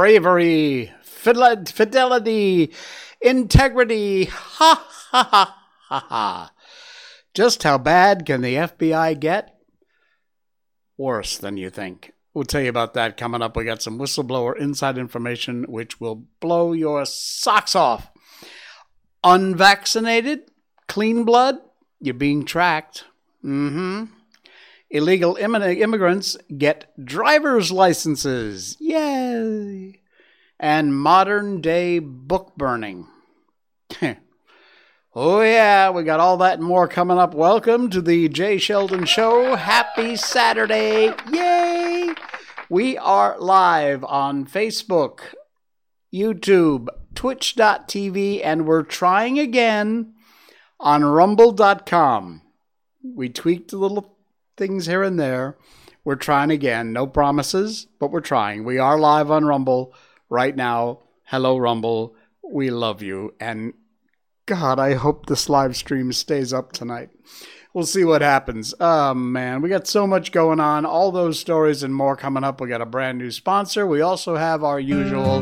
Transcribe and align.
bravery, 0.00 0.90
fidelity, 1.02 2.72
integrity. 3.20 4.24
Ha 4.24 4.88
ha 5.10 5.22
ha 5.28 5.56
ha 5.88 6.06
ha. 6.08 6.52
Just 7.34 7.64
how 7.64 7.76
bad 7.76 8.24
can 8.24 8.40
the 8.40 8.54
FBI 8.54 9.20
get? 9.20 9.58
Worse 10.96 11.36
than 11.36 11.58
you 11.58 11.68
think. 11.68 12.12
We'll 12.32 12.44
tell 12.44 12.62
you 12.62 12.70
about 12.70 12.94
that 12.94 13.18
coming 13.18 13.42
up. 13.42 13.56
We 13.56 13.64
got 13.64 13.82
some 13.82 13.98
whistleblower 13.98 14.56
inside 14.56 14.96
information 14.96 15.64
which 15.68 16.00
will 16.00 16.24
blow 16.40 16.72
your 16.72 17.04
socks 17.04 17.76
off. 17.76 18.10
Unvaccinated, 19.22 20.50
clean 20.88 21.24
blood, 21.24 21.56
you're 22.00 22.14
being 22.14 22.46
tracked. 22.46 23.04
Mm-hmm. 23.44 24.04
Illegal 24.92 25.36
immigrants 25.36 26.36
get 26.58 26.92
driver's 27.02 27.70
licenses. 27.70 28.76
Yay! 28.80 30.00
And 30.58 30.96
modern 30.96 31.60
day 31.60 32.00
book 32.00 32.54
burning. 32.56 33.06
oh, 35.14 35.42
yeah, 35.42 35.90
we 35.90 36.02
got 36.02 36.18
all 36.18 36.38
that 36.38 36.58
and 36.58 36.66
more 36.66 36.88
coming 36.88 37.18
up. 37.18 37.34
Welcome 37.34 37.88
to 37.90 38.02
the 38.02 38.28
Jay 38.30 38.58
Sheldon 38.58 39.04
Show. 39.04 39.54
Happy 39.54 40.16
Saturday. 40.16 41.14
Yay! 41.30 42.12
We 42.68 42.98
are 42.98 43.38
live 43.38 44.02
on 44.02 44.44
Facebook, 44.44 45.20
YouTube, 46.12 46.88
twitch.tv, 47.14 48.40
and 48.42 48.66
we're 48.66 48.82
trying 48.82 49.38
again 49.38 50.14
on 50.80 51.04
rumble.com. 51.04 52.42
We 53.04 53.28
tweaked 53.28 53.72
a 53.72 53.78
little 53.78 54.16
things 54.60 54.84
here 54.84 55.02
and 55.02 55.18
there. 55.18 55.56
We're 56.04 56.16
trying 56.16 56.50
again. 56.50 56.92
No 56.92 57.06
promises, 57.06 57.86
but 57.98 58.10
we're 58.10 58.20
trying. 58.20 58.62
We 58.62 58.76
are 58.76 58.98
live 58.98 59.30
on 59.30 59.46
Rumble 59.46 59.94
right 60.28 60.54
now. 60.54 61.00
Hello, 61.24 61.56
Rumble. 61.56 62.14
We 62.44 62.68
love 62.68 63.00
you. 63.00 63.32
And 63.40 63.72
God, 64.44 64.78
I 64.78 64.94
hope 64.94 65.26
this 65.26 65.48
live 65.48 65.76
stream 65.76 66.12
stays 66.12 66.52
up 66.52 66.72
tonight. 66.72 67.08
We'll 67.72 67.86
see 67.86 68.04
what 68.04 68.20
happens. 68.20 68.74
Oh, 68.78 69.14
man. 69.14 69.62
We 69.62 69.70
got 69.70 69.86
so 69.86 70.06
much 70.06 70.30
going 70.30 70.60
on. 70.60 70.84
All 70.84 71.10
those 71.10 71.40
stories 71.40 71.82
and 71.82 71.94
more 71.94 72.14
coming 72.14 72.44
up. 72.44 72.60
We 72.60 72.68
got 72.68 72.82
a 72.82 72.86
brand 72.86 73.16
new 73.16 73.30
sponsor. 73.30 73.86
We 73.86 74.02
also 74.02 74.36
have 74.36 74.62
our 74.62 74.78
usual 74.78 75.40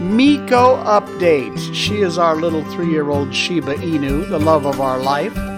Miko 0.00 0.76
update. 0.84 1.74
She 1.74 2.00
is 2.00 2.16
our 2.16 2.36
little 2.36 2.64
three 2.72 2.90
year 2.90 3.10
old 3.10 3.34
Shiba 3.34 3.74
Inu, 3.74 4.26
the 4.30 4.38
love 4.38 4.64
of 4.64 4.80
our 4.80 4.98
life. 4.98 5.53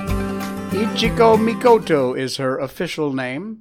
Ichiko 0.77 1.39
Mikoto 1.39 2.15
is 2.15 2.37
her 2.37 2.59
official 2.59 3.15
name, 3.15 3.61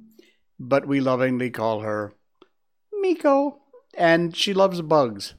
but 0.60 0.86
we 0.86 1.00
lovingly 1.00 1.48
call 1.48 1.80
her 1.80 2.12
Miko. 2.92 3.62
And 3.96 4.36
she 4.36 4.52
loves 4.52 4.82
bugs. 4.82 5.32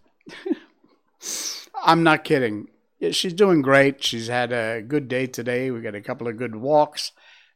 I'm 1.85 2.01
not 2.01 2.23
kidding. 2.23 2.69
She's 3.11 3.33
doing 3.33 3.61
great. 3.61 4.03
She's 4.03 4.27
had 4.27 4.51
a 4.51 4.81
good 4.81 5.07
day 5.07 5.27
today. 5.27 5.69
We 5.69 5.81
got 5.81 5.93
a 5.93 6.01
couple 6.01 6.27
of 6.27 6.37
good 6.37 6.55
walks. 6.55 7.11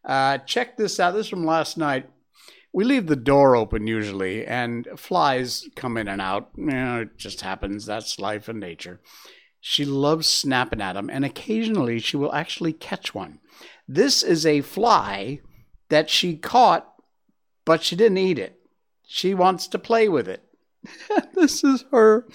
Uh, 0.06 0.38
check 0.38 0.78
this 0.78 1.00
out. 1.00 1.16
This 1.16 1.26
is 1.26 1.30
from 1.32 1.44
last 1.44 1.76
night. 1.76 2.08
We 2.72 2.84
leave 2.84 3.08
the 3.08 3.16
door 3.16 3.56
open 3.56 3.88
usually, 3.88 4.46
and 4.46 4.88
flies 4.98 5.68
come 5.76 5.98
in 5.98 6.08
and 6.08 6.22
out. 6.22 6.52
You 6.56 6.66
know, 6.66 7.02
it 7.02 7.18
just 7.18 7.42
happens. 7.42 7.88
That's 7.88 8.20
life 8.20 8.48
and 8.48 8.60
nature. 8.60 9.02
She 9.60 9.84
loves 9.84 10.28
snapping 10.28 10.80
at 10.82 10.94
them, 10.94 11.10
and 11.10 11.26
occasionally 11.26 11.98
she 11.98 12.18
will 12.18 12.34
actually 12.34 12.74
catch 12.74 13.16
one. 13.16 13.40
This 13.88 14.24
is 14.24 14.46
a 14.46 14.62
fly 14.62 15.42
that 15.90 16.10
she 16.10 16.36
caught, 16.38 16.92
but 17.66 17.84
she 17.84 17.96
didn't 17.96 18.18
eat 18.18 18.40
it. 18.40 18.60
She 19.06 19.34
wants 19.34 19.68
to 19.68 19.80
play 19.80 20.08
with 20.08 20.28
it. 20.28 20.44
this 21.36 21.64
is 21.64 21.86
her 21.92 22.26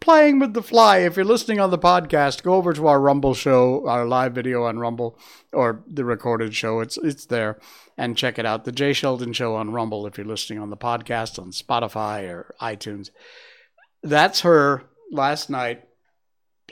playing 0.00 0.38
with 0.38 0.54
the 0.54 0.62
fly. 0.62 0.98
If 0.98 1.16
you're 1.16 1.24
listening 1.24 1.60
on 1.60 1.70
the 1.70 1.78
podcast, 1.78 2.42
go 2.42 2.54
over 2.54 2.72
to 2.72 2.86
our 2.86 3.00
Rumble 3.00 3.34
show, 3.34 3.86
our 3.86 4.06
live 4.06 4.34
video 4.34 4.64
on 4.64 4.78
Rumble, 4.78 5.18
or 5.52 5.82
the 5.86 6.04
recorded 6.04 6.54
show. 6.54 6.80
It's 6.80 6.96
it's 6.98 7.26
there, 7.26 7.58
and 7.96 8.16
check 8.16 8.38
it 8.38 8.46
out. 8.46 8.64
The 8.64 8.72
Jay 8.72 8.92
Sheldon 8.92 9.32
Show 9.32 9.54
on 9.54 9.72
Rumble. 9.72 10.06
If 10.06 10.16
you're 10.16 10.26
listening 10.26 10.58
on 10.58 10.70
the 10.70 10.76
podcast 10.76 11.38
on 11.38 11.50
Spotify 11.50 12.28
or 12.28 12.54
iTunes, 12.60 13.10
that's 14.02 14.40
her 14.40 14.84
last 15.10 15.50
night 15.50 15.84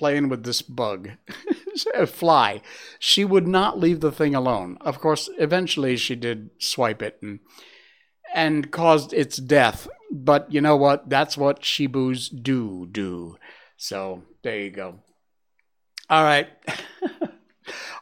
playing 0.01 0.31
with 0.31 0.45
this 0.45 0.63
bug. 0.63 1.11
a 1.95 2.07
fly. 2.07 2.63
She 2.99 3.23
would 3.23 3.47
not 3.47 3.79
leave 3.79 4.01
the 4.01 4.11
thing 4.11 4.35
alone. 4.35 4.79
Of 4.81 4.99
course, 4.99 5.29
eventually 5.39 5.97
she 5.97 6.17
did 6.17 6.51
swipe 6.59 7.03
it 7.03 7.19
and 7.23 7.41
and 8.35 8.71
caused 8.71 9.13
its 9.13 9.37
death. 9.37 9.87
But 10.11 10.51
you 10.51 10.63
know 10.63 10.77
what? 10.77 11.11
That's 11.11 11.37
what 11.37 11.61
Shibas 11.61 12.31
do 12.43 12.89
do. 12.91 13.37
So 13.77 14.23
there 14.43 14.59
you 14.59 14.71
go. 14.71 15.01
All 16.09 16.25
right. 16.25 16.49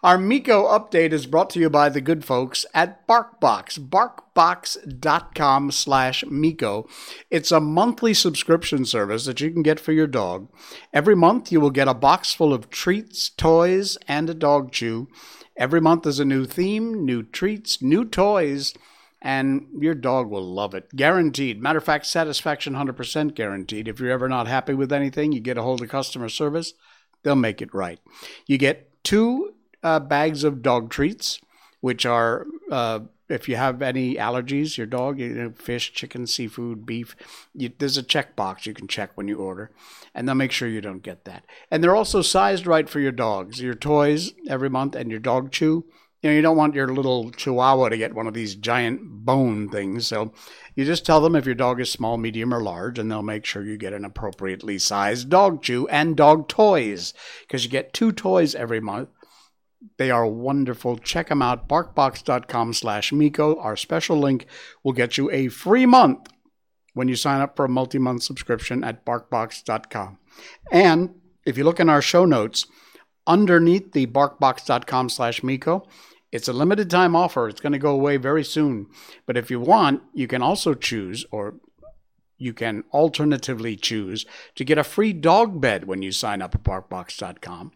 Our 0.02 0.16
Miko 0.16 0.64
update 0.66 1.12
is 1.12 1.26
brought 1.26 1.50
to 1.50 1.58
you 1.58 1.68
by 1.68 1.88
the 1.88 2.00
good 2.00 2.24
folks 2.24 2.64
at 2.72 3.06
BarkBox. 3.08 3.80
BarkBox.com 3.88 5.70
slash 5.72 6.24
Miko. 6.26 6.88
It's 7.30 7.50
a 7.50 7.58
monthly 7.58 8.14
subscription 8.14 8.84
service 8.84 9.24
that 9.24 9.40
you 9.40 9.50
can 9.50 9.62
get 9.62 9.80
for 9.80 9.90
your 9.90 10.06
dog. 10.06 10.48
Every 10.92 11.16
month 11.16 11.50
you 11.50 11.60
will 11.60 11.70
get 11.70 11.88
a 11.88 11.94
box 11.94 12.32
full 12.32 12.52
of 12.52 12.70
treats, 12.70 13.28
toys, 13.28 13.98
and 14.06 14.30
a 14.30 14.34
dog 14.34 14.70
chew. 14.70 15.08
Every 15.56 15.80
month 15.80 16.06
is 16.06 16.20
a 16.20 16.24
new 16.24 16.44
theme, 16.44 17.04
new 17.04 17.24
treats, 17.24 17.82
new 17.82 18.04
toys 18.04 18.74
and 19.20 19.66
your 19.80 19.96
dog 19.96 20.30
will 20.30 20.54
love 20.54 20.74
it. 20.74 20.94
Guaranteed. 20.94 21.60
Matter 21.60 21.78
of 21.78 21.84
fact, 21.84 22.06
satisfaction 22.06 22.74
100% 22.74 23.34
guaranteed. 23.34 23.88
If 23.88 23.98
you're 23.98 24.12
ever 24.12 24.28
not 24.28 24.46
happy 24.46 24.74
with 24.74 24.92
anything, 24.92 25.32
you 25.32 25.40
get 25.40 25.58
a 25.58 25.62
hold 25.62 25.82
of 25.82 25.88
customer 25.88 26.28
service, 26.28 26.72
they'll 27.24 27.34
make 27.34 27.60
it 27.60 27.74
right. 27.74 27.98
You 28.46 28.58
get 28.58 29.02
two 29.02 29.54
uh, 29.82 30.00
bags 30.00 30.44
of 30.44 30.62
dog 30.62 30.90
treats, 30.90 31.40
which 31.80 32.04
are, 32.06 32.46
uh, 32.70 33.00
if 33.28 33.48
you 33.48 33.56
have 33.56 33.82
any 33.82 34.14
allergies, 34.16 34.76
your 34.76 34.86
dog, 34.86 35.18
you 35.18 35.28
know, 35.28 35.50
fish, 35.50 35.92
chicken, 35.92 36.26
seafood, 36.26 36.86
beef, 36.86 37.14
you, 37.54 37.70
there's 37.78 37.96
a 37.96 38.02
check 38.02 38.34
box 38.34 38.66
you 38.66 38.74
can 38.74 38.88
check 38.88 39.10
when 39.14 39.28
you 39.28 39.38
order, 39.38 39.70
and 40.14 40.26
they'll 40.26 40.34
make 40.34 40.52
sure 40.52 40.68
you 40.68 40.80
don't 40.80 41.02
get 41.02 41.24
that. 41.24 41.44
And 41.70 41.82
they're 41.82 41.96
also 41.96 42.22
sized 42.22 42.66
right 42.66 42.88
for 42.88 43.00
your 43.00 43.12
dogs. 43.12 43.60
Your 43.60 43.74
toys 43.74 44.32
every 44.48 44.70
month 44.70 44.94
and 44.94 45.10
your 45.10 45.20
dog 45.20 45.52
chew 45.52 45.84
you 46.22 46.30
know, 46.30 46.34
you 46.34 46.42
don't 46.42 46.56
want 46.56 46.74
your 46.74 46.92
little 46.92 47.30
chihuahua 47.30 47.90
to 47.90 47.96
get 47.96 48.14
one 48.14 48.26
of 48.26 48.34
these 48.34 48.56
giant 48.56 49.00
bone 49.04 49.68
things. 49.68 50.08
So 50.08 50.32
you 50.74 50.84
just 50.84 51.06
tell 51.06 51.20
them 51.20 51.36
if 51.36 51.46
your 51.46 51.54
dog 51.54 51.80
is 51.80 51.92
small, 51.92 52.16
medium, 52.16 52.52
or 52.52 52.60
large, 52.60 52.98
and 52.98 53.08
they'll 53.08 53.22
make 53.22 53.44
sure 53.44 53.64
you 53.64 53.76
get 53.76 53.92
an 53.92 54.04
appropriately 54.04 54.78
sized 54.80 55.28
dog 55.28 55.62
chew 55.62 55.86
and 55.88 56.16
dog 56.16 56.48
toys 56.48 57.14
because 57.42 57.64
you 57.64 57.70
get 57.70 57.92
two 57.92 58.10
toys 58.10 58.56
every 58.56 58.80
month. 58.80 59.10
They 59.96 60.10
are 60.10 60.26
wonderful. 60.26 60.98
Check 60.98 61.28
them 61.28 61.42
out. 61.42 61.68
Barkbox.com 61.68 62.72
slash 62.72 63.12
Miko. 63.12 63.58
Our 63.60 63.76
special 63.76 64.18
link 64.18 64.46
will 64.82 64.92
get 64.92 65.16
you 65.16 65.30
a 65.30 65.48
free 65.48 65.86
month 65.86 66.28
when 66.94 67.08
you 67.08 67.16
sign 67.16 67.40
up 67.40 67.56
for 67.56 67.64
a 67.64 67.68
multi 67.68 67.98
month 67.98 68.22
subscription 68.22 68.82
at 68.82 69.04
barkbox.com. 69.04 70.18
And 70.72 71.14
if 71.46 71.56
you 71.56 71.64
look 71.64 71.80
in 71.80 71.88
our 71.88 72.02
show 72.02 72.24
notes, 72.24 72.66
underneath 73.26 73.92
the 73.92 74.06
barkbox.com 74.06 75.08
slash 75.10 75.42
Miko, 75.42 75.86
it's 76.32 76.48
a 76.48 76.52
limited 76.52 76.90
time 76.90 77.14
offer. 77.14 77.48
It's 77.48 77.60
going 77.60 77.72
to 77.72 77.78
go 77.78 77.92
away 77.92 78.16
very 78.16 78.44
soon. 78.44 78.88
But 79.26 79.36
if 79.36 79.50
you 79.50 79.60
want, 79.60 80.02
you 80.12 80.26
can 80.26 80.42
also 80.42 80.74
choose, 80.74 81.24
or 81.30 81.54
you 82.38 82.54
can 82.54 82.84
alternatively 82.92 83.76
choose 83.76 84.24
to 84.54 84.64
get 84.64 84.78
a 84.78 84.84
free 84.84 85.12
dog 85.12 85.60
bed 85.60 85.86
when 85.86 86.02
you 86.02 86.12
sign 86.12 86.40
up 86.40 86.54
at 86.54 86.62
barkbox.com. 86.62 87.72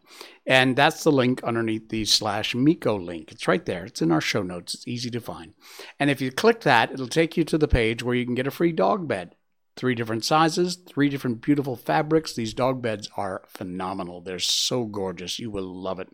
And 0.47 0.77
that's 0.77 1.05
the 1.05 1.13
link 1.13 1.43
underneath 1.43 1.89
the 1.89 2.05
slash 2.05 2.55
Miko 2.55 2.99
link. 2.99 3.33
It's 3.33 3.49
right 3.49 3.65
there. 3.67 3.85
It's 3.85 4.03
in 4.03 4.13
our 4.13 4.21
show 4.21 4.43
notes. 4.43 4.75
It's 4.75 4.89
easy 4.89 5.11
to 5.11 5.21
find. 5.21 5.55
And 5.99 6.11
if 6.11 6.21
you 6.21 6.31
click 6.31 6.61
that, 6.61 6.93
it'll 6.93 7.09
take 7.09 7.37
you 7.37 7.45
to 7.45 7.59
the 7.59 7.69
page 7.69 8.03
where 8.03 8.15
you 8.15 8.25
can 8.25 8.35
get 8.35 8.47
a 8.47 8.53
free 8.53 8.73
dog 8.73 9.07
bed. 9.07 9.35
Three 9.75 9.95
different 9.95 10.25
sizes, 10.25 10.77
three 10.77 11.09
different 11.09 11.41
beautiful 11.41 11.77
fabrics. 11.77 12.35
These 12.35 12.53
dog 12.53 12.83
beds 12.83 13.09
are 13.17 13.43
phenomenal. 13.47 14.21
They're 14.21 14.39
so 14.39 14.85
gorgeous. 14.85 15.39
You 15.39 15.51
will 15.51 15.65
love 15.65 15.99
it. 15.99 16.09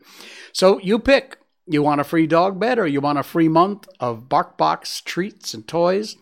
So 0.52 0.78
you 0.78 0.98
pick 1.00 1.38
you 1.68 1.82
want 1.82 2.00
a 2.00 2.04
free 2.04 2.26
dog 2.26 2.58
bed 2.58 2.78
or 2.78 2.86
you 2.86 3.00
want 3.00 3.18
a 3.18 3.22
free 3.22 3.48
month 3.48 3.88
of 4.00 4.28
BarkBox 4.28 5.04
treats 5.04 5.52
and 5.52 5.68
toys? 5.68 6.16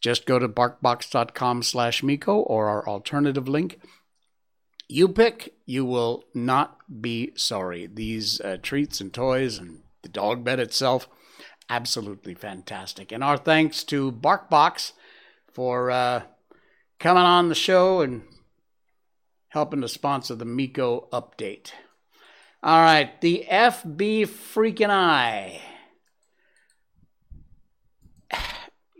Just 0.00 0.26
go 0.26 0.38
to 0.38 0.48
barkbox.com 0.48 1.62
slash 1.62 2.02
Miko 2.02 2.36
or 2.36 2.68
our 2.68 2.86
alternative 2.88 3.48
link. 3.48 3.80
You 4.88 5.08
pick, 5.08 5.54
you 5.64 5.84
will 5.84 6.24
not 6.34 6.78
be 7.00 7.32
sorry. 7.34 7.88
These 7.92 8.40
uh, 8.40 8.58
treats 8.62 9.00
and 9.00 9.12
toys 9.12 9.58
and 9.58 9.80
the 10.02 10.08
dog 10.08 10.44
bed 10.44 10.60
itself, 10.60 11.08
absolutely 11.68 12.34
fantastic. 12.34 13.10
And 13.10 13.24
our 13.24 13.36
thanks 13.36 13.82
to 13.84 14.12
BarkBox 14.12 14.92
for 15.52 15.90
uh, 15.90 16.22
coming 17.00 17.24
on 17.24 17.48
the 17.48 17.54
show 17.54 18.00
and 18.00 18.22
helping 19.48 19.80
to 19.80 19.88
sponsor 19.88 20.34
the 20.34 20.44
Miko 20.44 21.08
update. 21.12 21.72
All 22.62 22.80
right, 22.80 23.20
the 23.20 23.46
FB 23.50 24.28
freaking 24.28 24.90
I. 24.90 25.60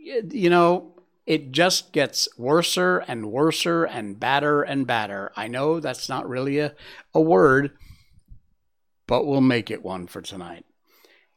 You 0.07 0.49
know, 0.49 0.95
It 1.25 1.51
just 1.51 1.91
gets 1.91 2.29
worser 2.37 2.99
and 2.99 3.29
worser 3.31 3.83
and 3.83 4.17
badder 4.17 4.63
and 4.63 4.87
badder. 4.87 5.33
I 5.35 5.47
know 5.49 5.81
that's 5.81 6.07
not 6.07 6.29
really 6.29 6.59
a, 6.59 6.73
a 7.13 7.19
word, 7.19 7.71
but 9.07 9.25
we'll 9.25 9.41
make 9.41 9.69
it 9.69 9.83
one 9.83 10.07
for 10.07 10.21
tonight. 10.21 10.65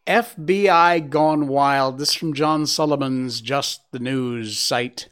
FBI 0.06 1.10
gone 1.10 1.48
wild. 1.48 1.98
This 1.98 2.14
from 2.14 2.34
John 2.34 2.66
Solomon's 2.66 3.40
Just 3.40 3.80
the 3.90 3.98
News 3.98 4.60
site. 4.60 5.08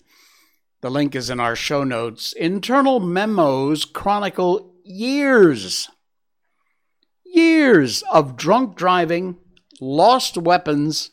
The 0.80 0.90
link 0.90 1.16
is 1.16 1.28
in 1.28 1.40
our 1.40 1.56
show 1.56 1.82
notes. 1.82 2.32
Internal 2.32 3.00
memos 3.00 3.84
chronicle 3.84 4.74
years, 4.84 5.90
years 7.24 8.02
of 8.12 8.36
drunk 8.36 8.76
driving, 8.76 9.38
lost 9.80 10.38
weapons, 10.38 11.10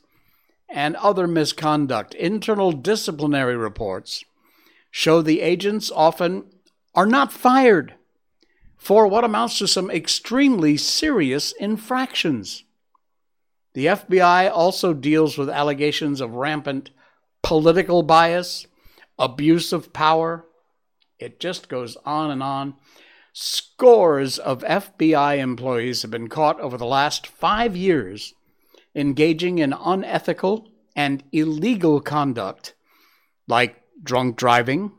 and 0.75 0.97
other 0.97 1.25
misconduct. 1.25 2.13
Internal 2.15 2.73
disciplinary 2.73 3.55
reports 3.55 4.25
show 4.91 5.21
the 5.21 5.39
agents 5.39 5.89
often 5.89 6.43
are 6.93 7.05
not 7.05 7.31
fired 7.31 7.95
for 8.75 9.07
what 9.07 9.23
amounts 9.23 9.57
to 9.57 9.67
some 9.67 9.89
extremely 9.89 10.75
serious 10.75 11.53
infractions. 11.53 12.65
The 13.73 13.85
FBI 13.85 14.51
also 14.51 14.93
deals 14.93 15.37
with 15.37 15.49
allegations 15.49 16.19
of 16.19 16.33
rampant 16.33 16.89
political 17.41 18.03
bias, 18.03 18.67
abuse 19.17 19.71
of 19.71 19.93
power. 19.93 20.45
It 21.19 21.39
just 21.39 21.69
goes 21.69 21.95
on 22.05 22.31
and 22.31 22.43
on. 22.43 22.75
Scores 23.31 24.37
of 24.37 24.61
FBI 24.63 25.37
employees 25.37 26.01
have 26.01 26.11
been 26.11 26.27
caught 26.27 26.59
over 26.59 26.77
the 26.77 26.85
last 26.85 27.27
five 27.27 27.77
years 27.77 28.33
engaging 28.95 29.59
in 29.59 29.73
unethical 29.73 30.69
and 30.95 31.23
illegal 31.31 31.99
conduct 31.99 32.73
like 33.47 33.81
drunk 34.01 34.37
driving, 34.37 34.91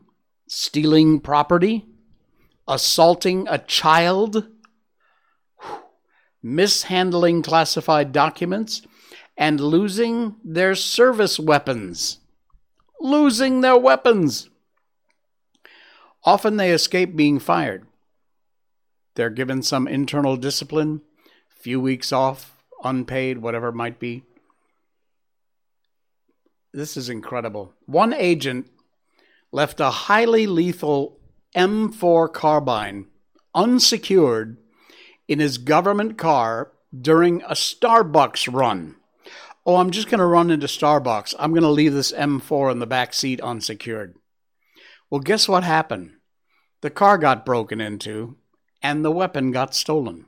stealing 0.47 1.19
property, 1.19 1.85
assaulting 2.67 3.47
a 3.49 3.57
child, 3.57 4.47
mishandling 6.43 7.41
classified 7.41 8.11
documents, 8.11 8.83
and 9.35 9.59
losing 9.59 10.35
their 10.43 10.75
service 10.75 11.39
weapons. 11.39 12.19
Losing 12.99 13.61
their 13.61 13.77
weapons. 13.77 14.49
Often 16.23 16.57
they 16.57 16.71
escape 16.71 17.15
being 17.15 17.39
fired. 17.39 17.85
They're 19.15 19.29
given 19.29 19.61
some 19.61 19.87
internal 19.87 20.35
discipline, 20.35 21.01
few 21.49 21.79
weeks 21.79 22.11
off, 22.11 22.56
unpaid, 22.83 23.39
whatever 23.39 23.69
it 23.69 23.75
might 23.75 23.99
be. 23.99 24.23
This 26.73 26.97
is 26.97 27.09
incredible. 27.09 27.73
One 27.85 28.13
agent 28.13 28.69
left 29.51 29.79
a 29.79 29.89
highly 29.89 30.47
lethal 30.47 31.19
M4 31.55 32.31
carbine 32.31 33.07
unsecured 33.55 34.57
in 35.27 35.39
his 35.39 35.57
government 35.57 36.17
car 36.17 36.71
during 36.99 37.41
a 37.43 37.51
Starbucks 37.51 38.53
run. 38.53 38.95
Oh, 39.65 39.77
I'm 39.77 39.91
just 39.91 40.09
going 40.09 40.19
to 40.19 40.25
run 40.25 40.51
into 40.51 40.67
Starbucks. 40.67 41.35
I'm 41.39 41.51
going 41.51 41.63
to 41.63 41.69
leave 41.69 41.93
this 41.93 42.11
M4 42.11 42.71
in 42.71 42.79
the 42.79 42.87
back 42.87 43.13
seat 43.13 43.41
unsecured. 43.41 44.15
Well, 45.09 45.19
guess 45.19 45.49
what 45.49 45.63
happened? 45.63 46.11
The 46.81 46.89
car 46.89 47.17
got 47.17 47.45
broken 47.45 47.81
into 47.81 48.37
and 48.81 49.03
the 49.03 49.11
weapon 49.11 49.51
got 49.51 49.73
stolen. 49.73 50.25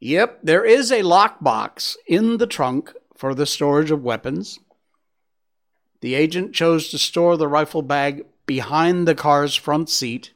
Yep, 0.00 0.40
there 0.44 0.64
is 0.64 0.92
a 0.92 1.02
lockbox 1.02 1.96
in 2.06 2.38
the 2.38 2.46
trunk 2.46 2.92
for 3.16 3.34
the 3.34 3.46
storage 3.46 3.90
of 3.90 4.04
weapons. 4.04 4.60
The 6.00 6.14
agent 6.14 6.54
chose 6.54 6.88
to 6.90 6.98
store 6.98 7.36
the 7.36 7.48
rifle 7.48 7.82
bag 7.82 8.24
behind 8.46 9.08
the 9.08 9.16
car's 9.16 9.56
front 9.56 9.90
seat. 9.90 10.32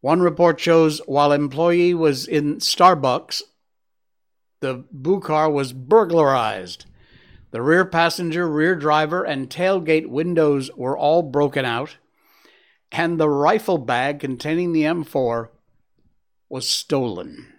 One 0.00 0.20
report 0.20 0.60
shows 0.60 1.00
while 1.06 1.32
employee 1.32 1.94
was 1.94 2.26
in 2.26 2.58
Starbucks, 2.58 3.42
the 4.60 4.84
Bucar 4.94 5.52
was 5.52 5.72
burglarized. 5.72 6.86
The 7.50 7.60
rear 7.60 7.84
passenger, 7.84 8.48
rear 8.48 8.76
driver, 8.76 9.24
and 9.24 9.50
tailgate 9.50 10.06
windows 10.06 10.70
were 10.76 10.96
all 10.96 11.22
broken 11.22 11.64
out, 11.64 11.96
and 12.92 13.18
the 13.18 13.28
rifle 13.28 13.78
bag 13.78 14.20
containing 14.20 14.72
the 14.72 14.84
M4 14.84 15.48
was 16.48 16.68
stolen. 16.68 17.52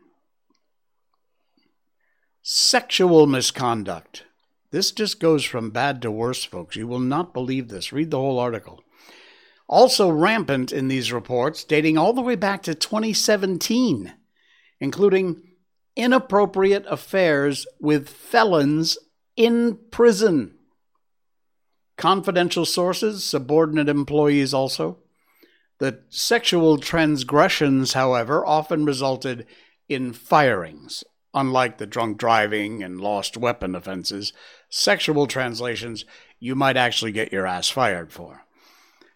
Sexual 2.45 3.25
misconduct. 3.25 4.25
This 4.72 4.92
just 4.92 5.22
goes 5.22 5.45
from 5.45 5.69
bad 5.69 6.01
to 6.01 6.12
worse, 6.12 6.44
folks. 6.44 6.75
You 6.75 6.88
will 6.88 7.00
not 7.00 7.34
believe 7.34 7.69
this. 7.69 7.94
Read 7.94 8.12
the 8.12 8.18
whole 8.19 8.38
article. 8.38 8.84
Also 9.69 10.10
rampant 10.10 10.74
in 10.74 10.90
these 10.90 11.13
reports, 11.13 11.63
dating 11.63 11.98
all 11.98 12.12
the 12.12 12.22
way 12.22 12.36
back 12.36 12.62
to 12.63 12.75
2017, 12.75 14.13
including 14.81 15.42
inappropriate 15.95 16.84
affairs 16.90 17.66
with 17.80 18.10
felons 18.10 18.98
in 19.38 19.80
prison. 19.89 20.56
Confidential 21.96 22.66
sources, 22.66 23.24
subordinate 23.24 23.88
employees 23.88 24.54
also. 24.54 24.98
The 25.80 26.01
sexual 26.10 26.78
transgressions, 26.78 27.94
however, 27.94 28.46
often 28.46 28.84
resulted 28.84 29.48
in 29.88 30.12
firings 30.12 31.06
Unlike 31.33 31.77
the 31.77 31.88
drunk 31.88 32.18
driving 32.18 32.83
and 32.83 33.01
lost 33.01 33.38
weapon 33.38 33.74
offenses, 33.75 34.33
sexual 34.69 35.25
translations 35.25 36.06
you 36.39 36.56
might 36.56 36.77
actually 36.77 37.12
get 37.12 37.31
your 37.31 37.47
ass 37.47 37.69
fired 37.69 38.12
for. 38.12 38.45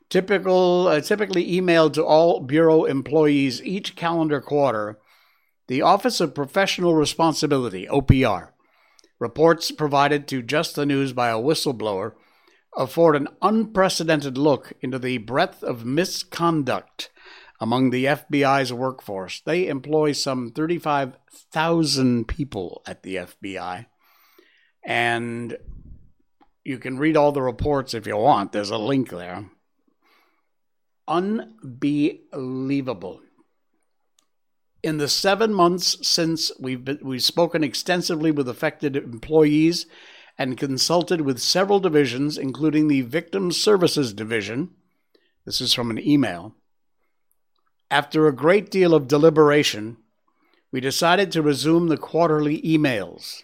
Typical, 0.09 0.87
uh, 0.87 1.01
typically 1.01 1.51
emailed 1.51 1.93
to 1.93 2.03
all 2.03 2.39
Bureau 2.39 2.85
employees 2.85 3.61
each 3.61 3.95
calendar 3.95 4.41
quarter, 4.41 4.97
the 5.67 5.81
Office 5.81 6.21
of 6.21 6.33
Professional 6.33 6.95
Responsibility, 6.95 7.85
OPR, 7.87 8.49
reports 9.19 9.69
provided 9.71 10.27
to 10.27 10.41
Just 10.41 10.75
the 10.75 10.85
News 10.85 11.11
by 11.13 11.29
a 11.29 11.37
whistleblower 11.37 12.13
afford 12.77 13.15
an 13.15 13.27
unprecedented 13.41 14.37
look 14.37 14.71
into 14.81 14.99
the 14.99 15.17
breadth 15.17 15.63
of 15.63 15.85
misconduct 15.85 17.09
among 17.59 17.89
the 17.89 18.05
FBI's 18.05 18.71
workforce. 18.71 19.41
They 19.41 19.67
employ 19.67 20.11
some 20.11 20.51
35,000 20.51 22.27
people 22.27 22.81
at 22.85 23.03
the 23.03 23.15
FBI. 23.15 23.87
And 24.85 25.57
you 26.63 26.77
can 26.77 26.97
read 26.97 27.15
all 27.17 27.31
the 27.31 27.41
reports 27.41 27.93
if 27.93 28.05
you 28.05 28.17
want. 28.17 28.51
There's 28.51 28.69
a 28.69 28.77
link 28.77 29.09
there. 29.09 29.49
Unbelievable. 31.07 31.51
In 34.83 34.97
the 34.97 35.07
seven 35.07 35.53
months 35.53 35.97
since 36.05 36.51
we've 36.59 36.83
been, 36.83 36.99
we've 37.01 37.23
spoken 37.23 37.63
extensively 37.63 38.31
with 38.31 38.49
affected 38.49 38.95
employees 38.95 39.85
and 40.37 40.57
consulted 40.57 41.21
with 41.21 41.39
several 41.39 41.79
divisions, 41.79 42.37
including 42.37 42.87
the 42.87 43.01
Victim 43.01 43.51
Services 43.51 44.13
Division. 44.13 44.69
This 45.45 45.61
is 45.61 45.73
from 45.73 45.89
an 45.89 46.05
email. 46.05 46.56
After 47.89 48.27
a 48.27 48.35
great 48.35 48.69
deal 48.69 48.93
of 48.93 49.07
deliberation, 49.07 49.97
we 50.71 50.81
decided 50.81 51.31
to 51.31 51.41
resume 51.41 51.87
the 51.87 51.97
quarterly 51.97 52.61
emails. 52.61 53.43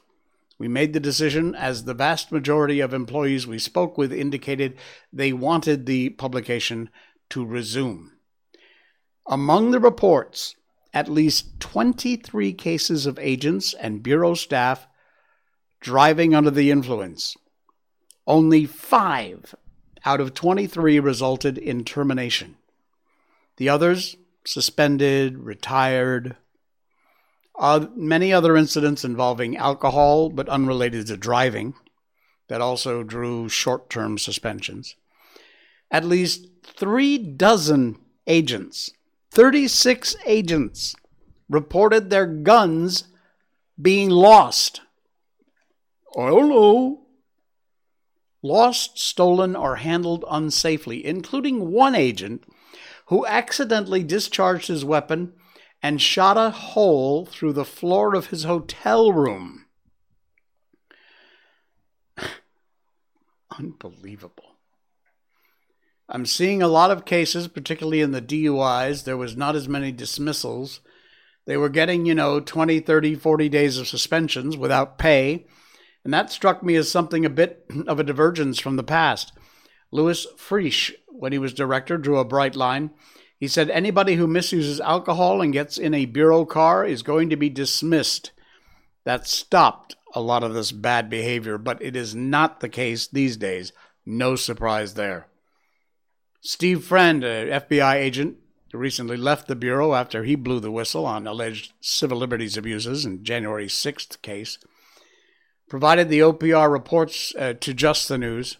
We 0.59 0.67
made 0.67 0.91
the 0.91 0.99
decision 0.99 1.55
as 1.55 1.85
the 1.85 1.93
vast 1.93 2.31
majority 2.31 2.81
of 2.81 2.93
employees 2.93 3.47
we 3.47 3.57
spoke 3.57 3.97
with 3.97 4.11
indicated 4.11 4.77
they 5.13 5.31
wanted 5.31 5.85
the 5.85 6.09
publication 6.09 6.89
to 7.29 7.45
resume. 7.45 8.11
Among 9.25 9.71
the 9.71 9.79
reports, 9.79 10.55
at 10.93 11.07
least 11.07 11.59
23 11.61 12.51
cases 12.53 13.05
of 13.05 13.17
agents 13.19 13.73
and 13.73 14.03
Bureau 14.03 14.33
staff 14.33 14.87
driving 15.79 16.35
under 16.35 16.51
the 16.51 16.69
influence. 16.69 17.35
Only 18.27 18.65
five 18.65 19.55
out 20.05 20.19
of 20.19 20.33
23 20.33 20.99
resulted 20.99 21.57
in 21.57 21.85
termination. 21.85 22.57
The 23.57 23.69
others 23.69 24.17
suspended, 24.45 25.37
retired. 25.37 26.35
Uh, 27.57 27.87
many 27.95 28.33
other 28.33 28.57
incidents 28.57 29.05
involving 29.05 29.55
alcohol, 29.55 30.29
but 30.29 30.49
unrelated 30.49 31.07
to 31.07 31.17
driving, 31.17 31.75
that 32.47 32.61
also 32.61 33.03
drew 33.03 33.47
short 33.47 33.89
term 33.89 34.17
suspensions. 34.17 34.95
At 35.91 36.05
least 36.05 36.47
three 36.63 37.17
dozen 37.17 37.99
agents, 38.27 38.91
36 39.31 40.15
agents, 40.25 40.95
reported 41.49 42.09
their 42.09 42.25
guns 42.25 43.05
being 43.79 44.09
lost. 44.09 44.81
Oh 46.15 46.47
no! 46.47 46.99
Lost, 48.41 48.99
stolen, 48.99 49.55
or 49.55 49.77
handled 49.77 50.25
unsafely, 50.29 51.01
including 51.01 51.71
one 51.71 51.95
agent 51.95 52.43
who 53.13 53.27
accidentally 53.27 54.01
discharged 54.03 54.69
his 54.69 54.83
weapon 54.83 55.31
and 55.83 56.01
shot 56.01 56.35
a 56.35 56.49
hole 56.49 57.27
through 57.27 57.53
the 57.53 57.63
floor 57.63 58.15
of 58.15 58.29
his 58.31 58.43
hotel 58.45 59.11
room. 59.11 59.67
Unbelievable. 63.59 64.55
I'm 66.09 66.25
seeing 66.25 66.63
a 66.63 66.67
lot 66.67 66.89
of 66.89 67.05
cases, 67.05 67.47
particularly 67.47 68.01
in 68.01 68.13
the 68.13 68.19
DUIs. 68.21 69.03
There 69.03 69.15
was 69.15 69.37
not 69.37 69.55
as 69.55 69.69
many 69.69 69.91
dismissals. 69.91 70.79
They 71.45 71.55
were 71.55 71.69
getting, 71.69 72.07
you 72.07 72.15
know, 72.15 72.39
20, 72.39 72.79
30, 72.79 73.13
40 73.13 73.47
days 73.47 73.77
of 73.77 73.87
suspensions 73.87 74.57
without 74.57 74.97
pay. 74.97 75.45
And 76.03 76.11
that 76.15 76.31
struck 76.31 76.63
me 76.63 76.73
as 76.73 76.89
something 76.89 77.25
a 77.25 77.29
bit 77.29 77.63
of 77.87 77.99
a 77.99 78.03
divergence 78.03 78.59
from 78.59 78.75
the 78.75 78.81
past. 78.81 79.33
Louis 79.91 80.25
Freeh, 80.35 80.95
when 81.13 81.31
he 81.31 81.37
was 81.37 81.53
director, 81.53 81.97
drew 81.97 82.17
a 82.17 82.25
bright 82.25 82.55
line. 82.55 82.91
He 83.39 83.47
said 83.47 83.69
anybody 83.69 84.15
who 84.15 84.27
misuses 84.27 84.79
alcohol 84.79 85.41
and 85.41 85.53
gets 85.53 85.77
in 85.77 85.93
a 85.93 86.05
bureau 86.05 86.45
car 86.45 86.85
is 86.85 87.01
going 87.03 87.29
to 87.29 87.35
be 87.35 87.49
dismissed. 87.49 88.31
That 89.03 89.27
stopped 89.27 89.95
a 90.13 90.21
lot 90.21 90.43
of 90.43 90.53
this 90.53 90.71
bad 90.71 91.09
behavior, 91.09 91.57
but 91.57 91.81
it 91.81 91.95
is 91.95 92.15
not 92.15 92.59
the 92.59 92.69
case 92.69 93.07
these 93.07 93.35
days. 93.35 93.73
No 94.05 94.35
surprise 94.35 94.93
there. 94.93 95.27
Steve 96.41 96.83
Friend, 96.83 97.23
an 97.23 97.47
FBI 97.47 97.95
agent, 97.95 98.37
who 98.71 98.77
recently 98.77 99.17
left 99.17 99.47
the 99.47 99.55
Bureau 99.55 99.93
after 99.93 100.23
he 100.23 100.35
blew 100.35 100.59
the 100.59 100.71
whistle 100.71 101.05
on 101.05 101.27
alleged 101.27 101.73
civil 101.79 102.17
liberties 102.17 102.57
abuses 102.57 103.05
in 103.05 103.23
January 103.23 103.67
6th 103.67 104.21
case, 104.21 104.57
provided 105.69 106.09
the 106.09 106.19
OPR 106.19 106.71
reports 106.71 107.33
uh, 107.35 107.53
to 107.53 107.73
Just 107.73 108.07
the 108.07 108.17
News. 108.17 108.57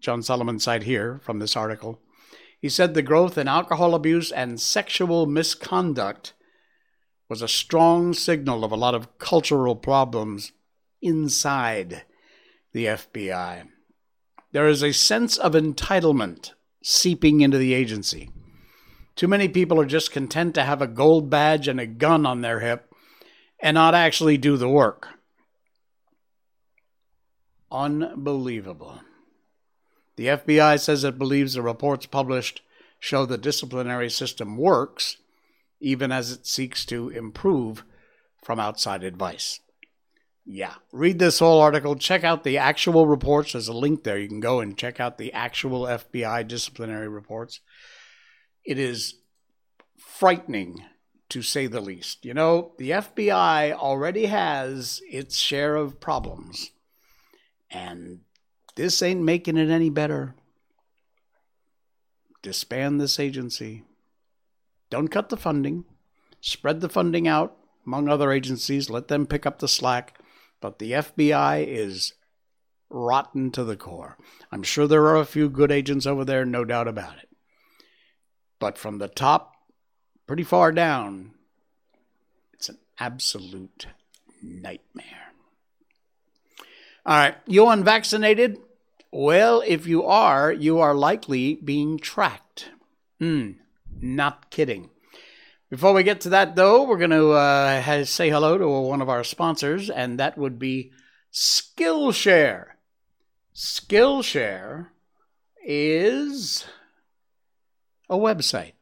John 0.00 0.22
Solomon 0.22 0.58
cite 0.58 0.84
here 0.84 1.20
from 1.22 1.38
this 1.38 1.56
article. 1.56 2.00
He 2.60 2.68
said 2.68 2.94
the 2.94 3.02
growth 3.02 3.38
in 3.38 3.48
alcohol 3.48 3.94
abuse 3.94 4.30
and 4.30 4.60
sexual 4.60 5.26
misconduct 5.26 6.34
was 7.28 7.42
a 7.42 7.48
strong 7.48 8.12
signal 8.12 8.64
of 8.64 8.72
a 8.72 8.76
lot 8.76 8.94
of 8.94 9.18
cultural 9.18 9.76
problems 9.76 10.52
inside 11.00 12.02
the 12.72 12.86
FBI. 12.86 13.68
There 14.52 14.68
is 14.68 14.82
a 14.82 14.92
sense 14.92 15.38
of 15.38 15.52
entitlement 15.52 16.52
seeping 16.82 17.40
into 17.40 17.56
the 17.56 17.72
agency. 17.72 18.30
Too 19.14 19.28
many 19.28 19.48
people 19.48 19.80
are 19.80 19.86
just 19.86 20.12
content 20.12 20.54
to 20.54 20.62
have 20.62 20.82
a 20.82 20.86
gold 20.86 21.30
badge 21.30 21.68
and 21.68 21.78
a 21.78 21.86
gun 21.86 22.26
on 22.26 22.40
their 22.40 22.60
hip 22.60 22.92
and 23.60 23.74
not 23.74 23.94
actually 23.94 24.38
do 24.38 24.56
the 24.56 24.68
work. 24.68 25.08
Unbelievable. 27.70 29.00
The 30.20 30.26
FBI 30.26 30.78
says 30.78 31.02
it 31.02 31.16
believes 31.16 31.54
the 31.54 31.62
reports 31.62 32.04
published 32.04 32.60
show 32.98 33.24
the 33.24 33.38
disciplinary 33.38 34.10
system 34.10 34.58
works, 34.58 35.16
even 35.80 36.12
as 36.12 36.30
it 36.30 36.46
seeks 36.46 36.84
to 36.84 37.08
improve 37.08 37.84
from 38.44 38.60
outside 38.60 39.02
advice. 39.02 39.60
Yeah. 40.44 40.74
Read 40.92 41.20
this 41.20 41.38
whole 41.38 41.58
article. 41.58 41.96
Check 41.96 42.22
out 42.22 42.44
the 42.44 42.58
actual 42.58 43.06
reports. 43.06 43.54
There's 43.54 43.68
a 43.68 43.72
link 43.72 44.04
there. 44.04 44.18
You 44.18 44.28
can 44.28 44.40
go 44.40 44.60
and 44.60 44.76
check 44.76 45.00
out 45.00 45.16
the 45.16 45.32
actual 45.32 45.84
FBI 45.84 46.46
disciplinary 46.46 47.08
reports. 47.08 47.60
It 48.62 48.78
is 48.78 49.14
frightening 49.96 50.84
to 51.30 51.40
say 51.40 51.66
the 51.66 51.80
least. 51.80 52.26
You 52.26 52.34
know, 52.34 52.72
the 52.76 52.90
FBI 52.90 53.72
already 53.72 54.26
has 54.26 55.00
its 55.10 55.38
share 55.38 55.76
of 55.76 55.98
problems, 55.98 56.72
and 57.70 58.20
this 58.76 59.02
ain't 59.02 59.22
making 59.22 59.56
it 59.56 59.70
any 59.70 59.90
better. 59.90 60.34
Disband 62.42 63.00
this 63.00 63.20
agency. 63.20 63.84
Don't 64.88 65.08
cut 65.08 65.28
the 65.28 65.36
funding. 65.36 65.84
Spread 66.40 66.80
the 66.80 66.88
funding 66.88 67.28
out 67.28 67.56
among 67.86 68.08
other 68.08 68.32
agencies. 68.32 68.90
Let 68.90 69.08
them 69.08 69.26
pick 69.26 69.44
up 69.46 69.58
the 69.58 69.68
slack 69.68 70.20
but 70.60 70.78
the 70.78 70.92
FBI 70.92 71.66
is 71.66 72.12
rotten 72.90 73.50
to 73.52 73.64
the 73.64 73.76
core. 73.76 74.16
I'm 74.52 74.62
sure 74.62 74.86
there 74.86 75.06
are 75.06 75.16
a 75.16 75.24
few 75.24 75.48
good 75.48 75.72
agents 75.72 76.06
over 76.06 76.24
there, 76.24 76.44
no 76.44 76.64
doubt 76.64 76.88
about 76.88 77.18
it. 77.18 77.28
But 78.58 78.76
from 78.76 78.98
the 78.98 79.08
top, 79.08 79.54
pretty 80.26 80.42
far 80.42 80.70
down, 80.70 81.32
it's 82.52 82.68
an 82.68 82.78
absolute 82.98 83.86
nightmare. 84.42 85.29
All 87.10 87.16
right, 87.16 87.34
you 87.44 87.66
unvaccinated? 87.66 88.58
Well, 89.10 89.64
if 89.66 89.84
you 89.84 90.04
are, 90.04 90.52
you 90.52 90.78
are 90.78 90.94
likely 90.94 91.56
being 91.56 91.98
tracked. 91.98 92.70
Hmm, 93.18 93.54
not 94.00 94.48
kidding. 94.50 94.90
Before 95.70 95.92
we 95.92 96.04
get 96.04 96.20
to 96.20 96.28
that, 96.28 96.54
though, 96.54 96.84
we're 96.84 96.98
going 96.98 97.10
to 97.10 97.32
uh, 97.32 98.04
say 98.04 98.30
hello 98.30 98.58
to 98.58 98.68
one 98.68 99.02
of 99.02 99.08
our 99.08 99.24
sponsors, 99.24 99.90
and 99.90 100.20
that 100.20 100.38
would 100.38 100.56
be 100.56 100.92
Skillshare. 101.32 102.66
Skillshare 103.56 104.90
is 105.64 106.64
a 108.08 108.16
website. 108.16 108.74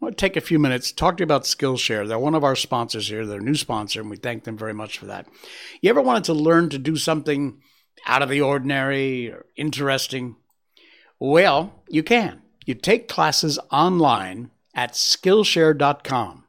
I 0.00 0.06
want 0.06 0.16
to 0.16 0.20
take 0.20 0.36
a 0.36 0.40
few 0.40 0.58
minutes 0.58 0.92
talk 0.92 1.18
to 1.18 1.20
you 1.20 1.24
about 1.24 1.44
Skillshare. 1.44 2.08
They're 2.08 2.18
one 2.18 2.34
of 2.34 2.42
our 2.42 2.56
sponsors 2.56 3.08
here. 3.08 3.26
They're 3.26 3.38
a 3.38 3.42
new 3.42 3.54
sponsor, 3.54 4.00
and 4.00 4.08
we 4.08 4.16
thank 4.16 4.44
them 4.44 4.56
very 4.56 4.72
much 4.72 4.98
for 4.98 5.04
that. 5.06 5.26
You 5.82 5.90
ever 5.90 6.00
wanted 6.00 6.24
to 6.24 6.32
learn 6.32 6.70
to 6.70 6.78
do 6.78 6.96
something 6.96 7.60
out 8.06 8.22
of 8.22 8.30
the 8.30 8.40
ordinary 8.40 9.30
or 9.30 9.44
interesting? 9.56 10.36
Well, 11.18 11.82
you 11.86 12.02
can. 12.02 12.40
You 12.64 12.74
take 12.74 13.08
classes 13.08 13.58
online 13.70 14.50
at 14.74 14.94
Skillshare.com. 14.94 16.44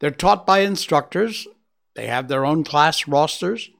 They're 0.00 0.10
taught 0.10 0.46
by 0.46 0.58
instructors, 0.58 1.46
they 1.94 2.08
have 2.08 2.28
their 2.28 2.44
own 2.44 2.62
class 2.64 3.08
rosters. 3.08 3.70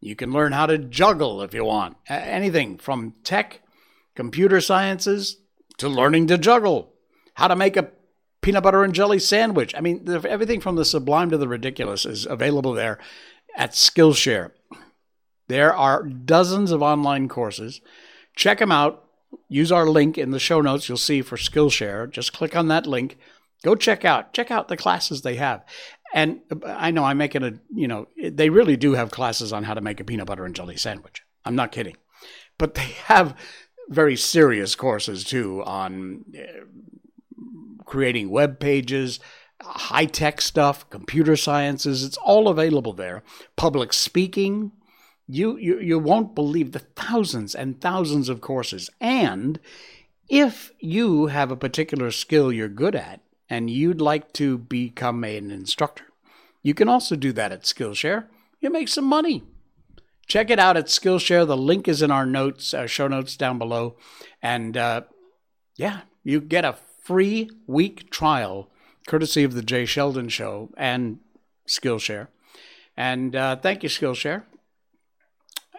You 0.00 0.16
can 0.16 0.32
learn 0.32 0.52
how 0.52 0.66
to 0.66 0.78
juggle 0.78 1.42
if 1.42 1.52
you 1.52 1.64
want. 1.64 1.96
Anything 2.08 2.78
from 2.78 3.14
tech, 3.24 3.60
computer 4.14 4.60
sciences, 4.60 5.38
to 5.78 5.88
learning 5.88 6.28
to 6.28 6.38
juggle, 6.38 6.92
how 7.34 7.48
to 7.48 7.56
make 7.56 7.76
a 7.76 7.90
peanut 8.44 8.62
butter 8.62 8.84
and 8.84 8.94
jelly 8.94 9.18
sandwich. 9.18 9.74
I 9.76 9.80
mean, 9.80 10.06
everything 10.08 10.60
from 10.60 10.76
the 10.76 10.84
sublime 10.84 11.30
to 11.30 11.38
the 11.38 11.48
ridiculous 11.48 12.04
is 12.04 12.26
available 12.26 12.72
there 12.72 12.98
at 13.56 13.72
Skillshare. 13.72 14.52
There 15.48 15.74
are 15.74 16.02
dozens 16.02 16.70
of 16.70 16.82
online 16.82 17.28
courses. 17.28 17.80
Check 18.36 18.58
them 18.58 18.72
out 18.72 19.04
use 19.48 19.72
our 19.72 19.86
link 19.86 20.18
in 20.18 20.30
the 20.30 20.38
show 20.38 20.60
notes 20.60 20.88
you'll 20.88 20.98
see 20.98 21.22
for 21.22 21.36
Skillshare. 21.36 22.10
Just 22.10 22.32
click 22.32 22.56
on 22.56 22.68
that 22.68 22.86
link. 22.86 23.18
Go 23.62 23.74
check 23.74 24.04
out 24.04 24.32
check 24.32 24.50
out 24.50 24.68
the 24.68 24.76
classes 24.76 25.22
they 25.22 25.36
have. 25.36 25.64
And 26.12 26.40
I 26.64 26.90
know 26.90 27.04
I'm 27.04 27.18
making 27.18 27.42
a, 27.42 27.52
you 27.74 27.88
know, 27.88 28.06
they 28.22 28.48
really 28.48 28.76
do 28.76 28.92
have 28.92 29.10
classes 29.10 29.52
on 29.52 29.64
how 29.64 29.74
to 29.74 29.80
make 29.80 29.98
a 29.98 30.04
peanut 30.04 30.26
butter 30.26 30.44
and 30.44 30.54
jelly 30.54 30.76
sandwich. 30.76 31.22
I'm 31.44 31.56
not 31.56 31.72
kidding. 31.72 31.96
But 32.58 32.74
they 32.74 32.82
have 33.06 33.36
very 33.88 34.16
serious 34.16 34.74
courses 34.74 35.24
too 35.24 35.62
on 35.64 36.24
uh, 36.36 36.64
creating 37.84 38.30
web 38.30 38.58
pages, 38.60 39.20
high 39.60 40.06
tech 40.06 40.40
stuff, 40.40 40.88
computer 40.90 41.36
sciences. 41.36 42.04
It's 42.04 42.16
all 42.18 42.48
available 42.48 42.92
there. 42.92 43.22
Public 43.56 43.92
speaking, 43.92 44.72
you, 45.26 45.56
you, 45.56 45.80
you 45.80 45.98
won't 45.98 46.34
believe 46.34 46.72
the 46.72 46.80
thousands 46.80 47.54
and 47.54 47.80
thousands 47.80 48.28
of 48.28 48.40
courses. 48.40 48.90
And 49.00 49.58
if 50.28 50.72
you 50.80 51.26
have 51.26 51.50
a 51.50 51.56
particular 51.56 52.10
skill 52.10 52.52
you're 52.52 52.68
good 52.68 52.94
at 52.94 53.20
and 53.48 53.70
you'd 53.70 54.00
like 54.00 54.32
to 54.34 54.58
become 54.58 55.24
an 55.24 55.50
instructor, 55.50 56.04
you 56.62 56.74
can 56.74 56.88
also 56.88 57.16
do 57.16 57.32
that 57.32 57.52
at 57.52 57.62
Skillshare. 57.62 58.26
You 58.60 58.70
make 58.70 58.88
some 58.88 59.04
money. 59.04 59.44
Check 60.26 60.48
it 60.48 60.58
out 60.58 60.76
at 60.76 60.86
Skillshare. 60.86 61.46
The 61.46 61.56
link 61.56 61.86
is 61.86 62.00
in 62.00 62.10
our 62.10 62.24
notes, 62.24 62.72
uh, 62.72 62.86
show 62.86 63.08
notes 63.08 63.36
down 63.36 63.58
below. 63.58 63.96
And 64.40 64.76
uh, 64.76 65.02
yeah, 65.76 66.00
you 66.22 66.40
get 66.40 66.64
a 66.64 66.76
free 67.04 67.50
week 67.66 68.10
trial 68.10 68.70
courtesy 69.06 69.44
of 69.44 69.54
the 69.54 69.62
Jay 69.62 69.84
Sheldon 69.84 70.28
Show 70.28 70.70
and 70.76 71.20
Skillshare. 71.68 72.28
And 72.96 73.36
uh, 73.36 73.56
thank 73.56 73.82
you, 73.82 73.88
Skillshare 73.88 74.44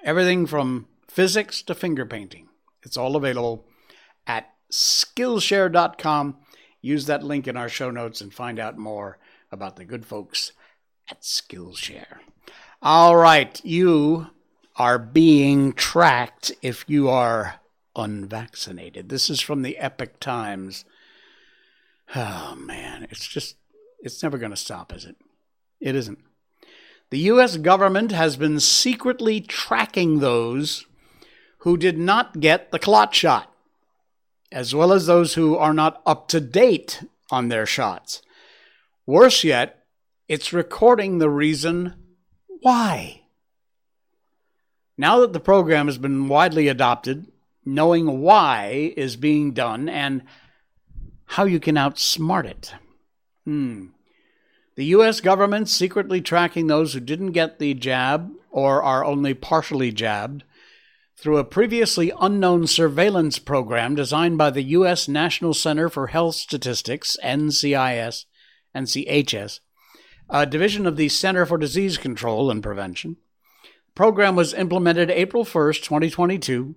everything 0.05 0.45
from 0.45 0.87
physics 1.09 1.61
to 1.63 1.75
finger 1.75 2.05
painting. 2.05 2.47
It's 2.83 2.95
all 2.95 3.17
available 3.17 3.65
at 4.25 4.53
Skillshare.com. 4.71 6.37
Use 6.81 7.07
that 7.07 7.23
link 7.23 7.47
in 7.47 7.57
our 7.57 7.67
show 7.67 7.89
notes 7.89 8.21
and 8.21 8.33
find 8.33 8.59
out 8.59 8.77
more 8.77 9.17
about 9.51 9.75
the 9.75 9.85
good 9.85 10.05
folks 10.05 10.51
at 11.09 11.21
Skillshare. 11.21 12.19
All 12.81 13.15
right, 13.15 13.59
you 13.65 14.27
are 14.75 14.99
being 14.99 15.73
tracked 15.73 16.51
if 16.61 16.85
you 16.87 17.09
are 17.09 17.59
unvaccinated. 17.95 19.09
This 19.09 19.29
is 19.29 19.41
from 19.41 19.63
the 19.63 19.77
Epoch 19.79 20.19
Times. 20.19 20.85
Oh 22.13 22.55
man, 22.55 23.07
it's 23.09 23.25
just 23.25 23.55
it's 23.99 24.21
never 24.21 24.37
going 24.37 24.51
to 24.51 24.57
stop, 24.57 24.93
is 24.93 25.05
it? 25.05 25.15
It 25.79 25.95
isn't. 25.95 26.19
The 27.09 27.19
U.S. 27.19 27.57
government 27.57 28.11
has 28.11 28.35
been 28.35 28.59
secretly 28.59 29.41
tracking 29.41 30.19
those 30.19 30.85
who 31.59 31.77
did 31.77 31.97
not 31.97 32.39
get 32.39 32.71
the 32.71 32.79
clot 32.79 33.13
shot, 33.15 33.51
as 34.51 34.75
well 34.75 34.91
as 34.91 35.05
those 35.05 35.33
who 35.33 35.55
are 35.57 35.73
not 35.73 36.01
up 36.05 36.27
to 36.29 36.39
date 36.39 37.03
on 37.31 37.49
their 37.49 37.65
shots. 37.65 38.21
Worse 39.05 39.43
yet, 39.43 39.85
it's 40.27 40.53
recording 40.53 41.17
the 41.17 41.29
reason 41.29 41.93
why. 42.61 43.21
Now 44.97 45.19
that 45.19 45.33
the 45.33 45.39
program 45.39 45.87
has 45.87 45.97
been 45.97 46.27
widely 46.27 46.67
adopted, 46.67 47.31
knowing 47.65 48.21
why 48.21 48.93
is 48.95 49.15
being 49.15 49.51
done 49.51 49.89
and 49.89 50.23
how 51.25 51.45
you 51.45 51.59
can 51.59 51.75
outsmart 51.75 52.45
it. 52.45 52.73
Hmm. 53.45 53.87
The 54.75 54.85
U.S. 54.85 55.21
government 55.21 55.69
secretly 55.69 56.21
tracking 56.21 56.67
those 56.67 56.93
who 56.93 56.99
didn't 56.99 57.31
get 57.31 57.59
the 57.59 57.73
jab 57.73 58.31
or 58.51 58.83
are 58.83 59.05
only 59.05 59.33
partially 59.33 59.91
jabbed 59.91 60.43
through 61.17 61.37
a 61.37 61.45
previously 61.45 62.11
unknown 62.19 62.67
surveillance 62.67 63.39
program 63.39 63.95
designed 63.95 64.37
by 64.37 64.49
the 64.49 64.63
U.S. 64.63 65.07
National 65.07 65.53
Center 65.53 65.87
for 65.87 66.07
Health 66.07 66.35
Statistics, 66.35 67.15
NCIS, 67.23 68.25
NCHS, 68.75 69.59
a 70.29 70.45
division 70.45 70.85
of 70.85 70.97
the 70.97 71.07
Center 71.07 71.45
for 71.45 71.57
Disease 71.57 71.97
Control 71.97 72.51
and 72.51 72.61
Prevention. 72.61 73.15
The 73.63 73.93
program 73.93 74.35
was 74.35 74.53
implemented 74.53 75.09
April 75.09 75.45
1st, 75.45 75.83
2022. 75.83 76.75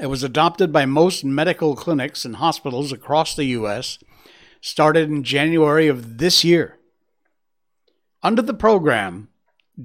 It 0.00 0.06
was 0.06 0.22
adopted 0.22 0.72
by 0.72 0.86
most 0.86 1.24
medical 1.24 1.76
clinics 1.76 2.24
and 2.24 2.36
hospitals 2.36 2.92
across 2.92 3.34
the 3.34 3.44
U.S 3.44 3.98
started 4.62 5.10
in 5.10 5.24
January 5.24 5.88
of 5.88 6.18
this 6.18 6.44
year. 6.44 6.78
Under 8.22 8.40
the 8.40 8.54
program, 8.54 9.28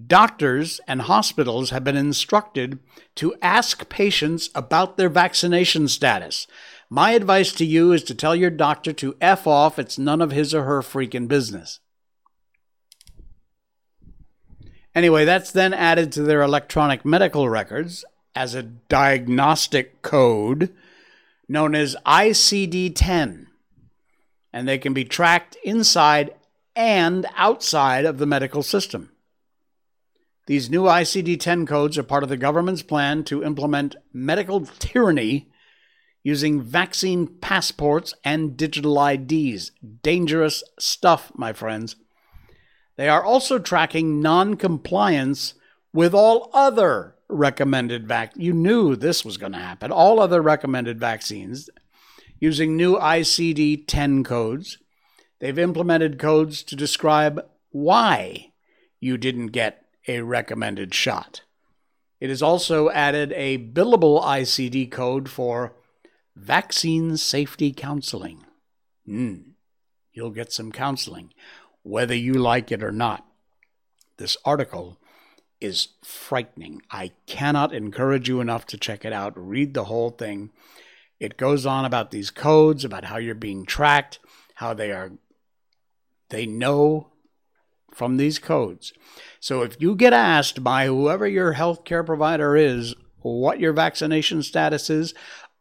doctors 0.06 0.80
and 0.88 1.02
hospitals 1.02 1.72
have 1.72 1.84
been 1.84 1.98
instructed 1.98 2.80
to 3.16 3.36
ask 3.42 3.90
patients 3.90 4.50
about 4.54 4.96
their 4.96 5.10
vaccination 5.10 5.88
status. 5.88 6.46
My 6.90 7.12
advice 7.12 7.52
to 7.54 7.66
you 7.66 7.92
is 7.92 8.04
to 8.04 8.16
tell 8.16 8.36
your 8.36 8.52
doctor 8.52 8.94
to 8.94 9.18
F 9.20 9.48
off, 9.48 9.80
it's 9.80 9.98
none 9.98 10.22
of 10.22 10.32
his 10.32 10.54
or 10.54 10.64
her 10.64 10.82
freaking 10.82 11.28
business. 11.28 11.80
Anyway, 14.94 15.26
that's 15.26 15.52
then 15.52 15.74
added 15.74 16.12
to 16.12 16.22
their 16.22 16.42
electronic 16.42 17.04
medical 17.04 17.50
records 17.50 18.06
as 18.38 18.54
a 18.54 18.62
diagnostic 18.62 20.04
code 20.04 20.72
known 21.50 21.74
as 21.74 21.96
ICD 22.06 22.94
10 22.94 23.48
and 24.54 24.68
they 24.68 24.78
can 24.78 24.94
be 24.94 25.04
tracked 25.04 25.58
inside 25.64 26.30
and 26.76 27.26
outside 27.36 28.06
of 28.06 28.20
the 28.20 28.28
medical 28.28 28.62
system. 28.62 29.12
These 30.46 30.70
new 30.70 30.84
ICD 30.84 31.40
10 31.40 31.66
codes 31.66 31.98
are 31.98 32.04
part 32.04 32.22
of 32.22 32.30
the 32.30 32.38
government's 32.38 32.84
plan 32.84 33.24
to 33.24 33.44
implement 33.44 33.96
medical 34.14 34.68
tyranny 34.68 35.50
using 36.22 36.62
vaccine 36.62 37.26
passports 37.26 38.14
and 38.24 38.56
digital 38.56 39.04
IDs. 39.04 39.72
Dangerous 40.04 40.64
stuff, 40.78 41.32
my 41.34 41.54
friends. 41.54 41.96
They 42.98 43.10
are 43.10 43.24
also 43.24 43.58
tracking 43.58 44.22
non 44.22 44.58
compliance 44.58 45.56
with 45.98 46.14
all 46.14 46.52
other 46.54 47.16
recommended 47.28 48.08
vac. 48.08 48.32
You 48.36 48.54
knew 48.54 48.96
this 48.96 49.26
was 49.26 49.38
going 49.38 49.54
to 49.54 49.58
happen. 49.58 49.92
All 49.92 50.20
other 50.20 50.44
recommended 50.44 51.00
vaccines 51.00 51.72
using 52.40 52.78
new 52.78 52.98
ICD 52.98 53.86
10 53.88 54.24
codes. 54.24 54.78
They've 55.40 55.58
implemented 55.58 56.20
codes 56.20 56.62
to 56.66 56.76
describe 56.76 57.44
why 57.72 58.52
you 59.00 59.18
didn't 59.18 59.48
get 59.48 59.88
a 60.08 60.22
recommended 60.22 60.94
shot. 60.94 61.42
It 62.20 62.30
has 62.30 62.44
also 62.44 62.92
added 62.92 63.34
a 63.36 63.58
billable 63.58 64.24
ICD 64.24 64.92
code 64.92 65.28
for 65.28 65.74
vaccine 66.36 67.18
safety 67.18 67.74
counseling. 67.74 68.46
Mm, 69.10 69.54
you'll 70.14 70.30
get 70.30 70.54
some 70.54 70.72
counseling, 70.72 71.34
whether 71.82 72.14
you 72.14 72.36
like 72.36 72.72
it 72.72 72.84
or 72.84 72.92
not. 72.92 73.26
This 74.18 74.38
article 74.46 75.00
is 75.60 75.90
frightening. 76.04 76.82
I 76.92 77.12
cannot 77.26 77.74
encourage 77.74 78.28
you 78.28 78.42
enough 78.42 78.66
to 78.68 78.78
check 78.78 79.06
it 79.06 79.14
out. 79.14 79.34
Read 79.36 79.74
the 79.74 79.86
whole 79.86 80.12
thing. 80.12 80.52
It 81.20 81.38
goes 81.38 81.66
on 81.66 81.86
about 81.86 82.12
these 82.12 82.30
codes, 82.30 82.86
about 82.86 83.06
how 83.06 83.18
you're 83.18 83.36
being 83.36 83.66
tracked, 83.66 84.20
how 84.56 84.74
they 84.74 84.92
are, 84.92 85.12
they 86.30 86.46
know 86.46 87.08
from 87.92 88.18
these 88.18 88.38
codes. 88.38 88.94
So 89.40 89.64
if 89.64 89.82
you 89.82 89.96
get 89.96 90.14
asked 90.14 90.64
by 90.64 90.86
whoever 90.86 91.28
your 91.28 91.56
healthcare 91.56 92.06
provider 92.06 92.56
is 92.56 92.94
what 93.22 93.60
your 93.60 93.74
vaccination 93.74 94.44
status 94.44 94.90
is, 94.90 95.14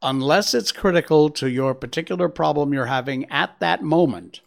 unless 0.03 0.53
it's 0.55 0.73
critical 0.73 1.31
to 1.31 1.49
your 1.49 1.75
particular 1.75 2.29
problem 2.29 2.75
you're 2.75 2.87
having 2.87 3.25
at 3.31 3.59
that 3.61 3.83
moment, 3.83 4.41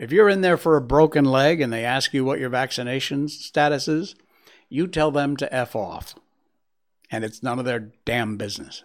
if 0.00 0.10
you're 0.10 0.30
in 0.30 0.40
there 0.40 0.56
for 0.56 0.76
a 0.76 0.80
broken 0.80 1.26
leg 1.26 1.60
and 1.60 1.70
they 1.70 1.84
ask 1.84 2.14
you 2.14 2.24
what 2.24 2.40
your 2.40 2.48
vaccination 2.48 3.28
status 3.28 3.86
is, 3.86 4.14
you 4.70 4.86
tell 4.86 5.10
them 5.10 5.36
to 5.36 5.54
F 5.54 5.76
off. 5.76 6.14
And 7.10 7.22
it's 7.22 7.42
none 7.42 7.58
of 7.58 7.66
their 7.66 7.92
damn 8.06 8.38
business. 8.38 8.82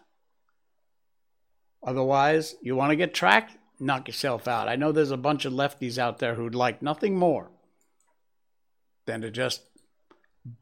Otherwise, 1.81 2.55
you 2.61 2.75
want 2.75 2.89
to 2.89 2.97
get 2.97 3.13
tracked? 3.13 3.55
Knock 3.79 4.09
yourself 4.09 4.45
out. 4.45 4.67
I 4.67 4.75
know 4.75 4.91
there's 4.91 5.11
a 5.11 5.17
bunch 5.17 5.45
of 5.45 5.53
lefties 5.53 5.97
out 5.97 6.19
there 6.19 6.35
who'd 6.35 6.53
like 6.53 6.81
nothing 6.81 7.15
more 7.15 7.49
than 9.05 9.21
to 9.21 9.31
just 9.31 9.61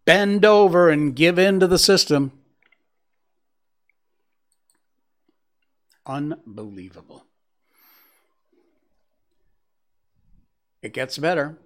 bend 0.06 0.46
over 0.46 0.88
and 0.88 1.16
give 1.16 1.40
in 1.40 1.60
to 1.62 1.68
the 1.68 1.80
system. 1.80 2.32
Unbelievable. 6.06 7.26
It 10.84 10.94
gets 10.94 11.18
better. 11.18 11.58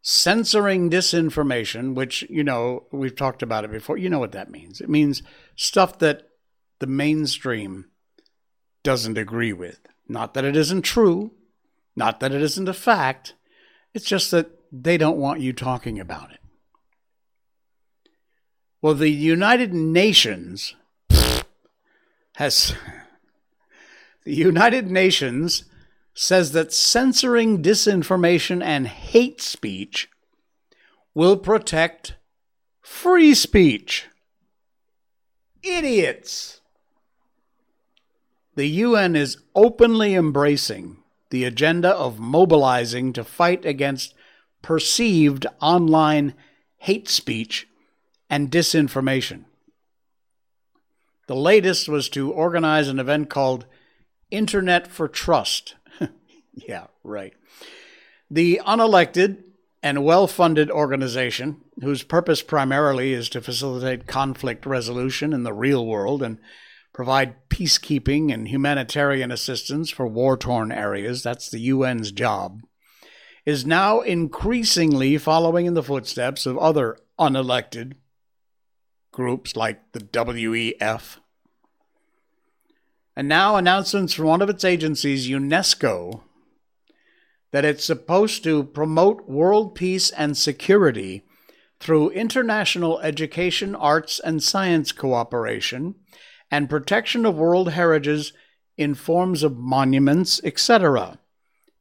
Censoring 0.00 0.90
disinformation, 0.90 1.94
which, 1.94 2.22
you 2.28 2.42
know, 2.42 2.86
we've 2.90 3.14
talked 3.14 3.42
about 3.42 3.64
it 3.64 3.70
before. 3.70 3.98
You 3.98 4.10
know 4.10 4.18
what 4.18 4.32
that 4.32 4.50
means. 4.50 4.80
It 4.80 4.88
means 4.88 5.22
stuff 5.54 5.98
that 5.98 6.26
the 6.80 6.86
mainstream 6.86 7.90
doesn't 8.82 9.18
agree 9.18 9.52
with. 9.52 9.78
Not 10.08 10.34
that 10.34 10.44
it 10.44 10.56
isn't 10.56 10.82
true, 10.82 11.32
not 11.94 12.18
that 12.20 12.32
it 12.32 12.42
isn't 12.42 12.68
a 12.68 12.74
fact, 12.74 13.34
it's 13.94 14.06
just 14.06 14.30
that 14.30 14.50
they 14.72 14.96
don't 14.96 15.18
want 15.18 15.40
you 15.40 15.52
talking 15.52 16.00
about 16.00 16.32
it. 16.32 16.40
Well, 18.80 18.94
the 18.94 19.10
United 19.10 19.72
Nations 19.74 20.74
has. 22.36 22.74
The 24.24 24.34
United 24.36 24.88
Nations 24.88 25.64
says 26.14 26.52
that 26.52 26.72
censoring 26.72 27.62
disinformation 27.62 28.62
and 28.62 28.86
hate 28.86 29.40
speech 29.40 30.08
will 31.14 31.36
protect 31.36 32.16
free 32.80 33.34
speech. 33.34 34.06
Idiots! 35.62 36.60
The 38.54 38.68
UN 38.68 39.16
is 39.16 39.38
openly 39.54 40.14
embracing 40.14 40.98
the 41.30 41.44
agenda 41.44 41.90
of 41.90 42.18
mobilizing 42.18 43.14
to 43.14 43.24
fight 43.24 43.64
against 43.64 44.14
perceived 44.60 45.46
online 45.60 46.34
hate 46.78 47.08
speech 47.08 47.66
and 48.28 48.50
disinformation. 48.50 49.44
The 51.28 51.36
latest 51.36 51.88
was 51.88 52.08
to 52.10 52.30
organize 52.30 52.88
an 52.88 52.98
event 52.98 53.30
called 53.30 53.64
Internet 54.30 54.88
for 54.88 55.08
Trust. 55.08 55.76
Yeah, 56.54 56.86
right. 57.02 57.34
The 58.30 58.60
unelected 58.66 59.42
and 59.82 60.04
well 60.04 60.26
funded 60.26 60.70
organization, 60.70 61.60
whose 61.80 62.02
purpose 62.02 62.42
primarily 62.42 63.12
is 63.12 63.28
to 63.30 63.40
facilitate 63.40 64.06
conflict 64.06 64.64
resolution 64.64 65.32
in 65.32 65.42
the 65.42 65.52
real 65.52 65.86
world 65.86 66.22
and 66.22 66.38
provide 66.92 67.48
peacekeeping 67.48 68.32
and 68.32 68.48
humanitarian 68.48 69.30
assistance 69.30 69.90
for 69.90 70.06
war 70.06 70.36
torn 70.36 70.70
areas, 70.70 71.22
that's 71.22 71.50
the 71.50 71.70
UN's 71.70 72.12
job, 72.12 72.60
is 73.44 73.66
now 73.66 74.00
increasingly 74.00 75.18
following 75.18 75.66
in 75.66 75.74
the 75.74 75.82
footsteps 75.82 76.46
of 76.46 76.58
other 76.58 76.96
unelected 77.18 77.94
groups 79.10 79.56
like 79.56 79.92
the 79.92 80.00
WEF. 80.00 81.18
And 83.14 83.28
now 83.28 83.56
announcements 83.56 84.14
from 84.14 84.26
one 84.26 84.42
of 84.42 84.48
its 84.48 84.64
agencies, 84.64 85.28
UNESCO, 85.28 86.22
that 87.52 87.64
it's 87.64 87.84
supposed 87.84 88.42
to 88.44 88.64
promote 88.64 89.28
world 89.28 89.74
peace 89.74 90.10
and 90.10 90.36
security 90.36 91.24
through 91.78 92.10
international 92.10 93.00
education, 93.00 93.74
arts, 93.74 94.20
and 94.20 94.42
science 94.42 94.92
cooperation 94.92 95.94
and 96.50 96.68
protection 96.68 97.24
of 97.24 97.34
world 97.34 97.70
heritages 97.70 98.32
in 98.76 98.94
forms 98.94 99.42
of 99.42 99.56
monuments, 99.56 100.40
etc., 100.44 101.18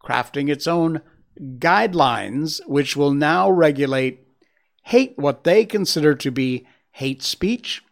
crafting 0.03 0.49
its 0.49 0.65
own 0.65 1.01
guidelines 1.39 2.59
which 2.67 2.95
will 2.95 3.13
now 3.13 3.49
regulate 3.49 4.27
hate 4.85 5.13
what 5.17 5.43
they 5.43 5.65
consider 5.65 6.15
to 6.15 6.31
be 6.31 6.65
hate 6.91 7.21
speech 7.21 7.83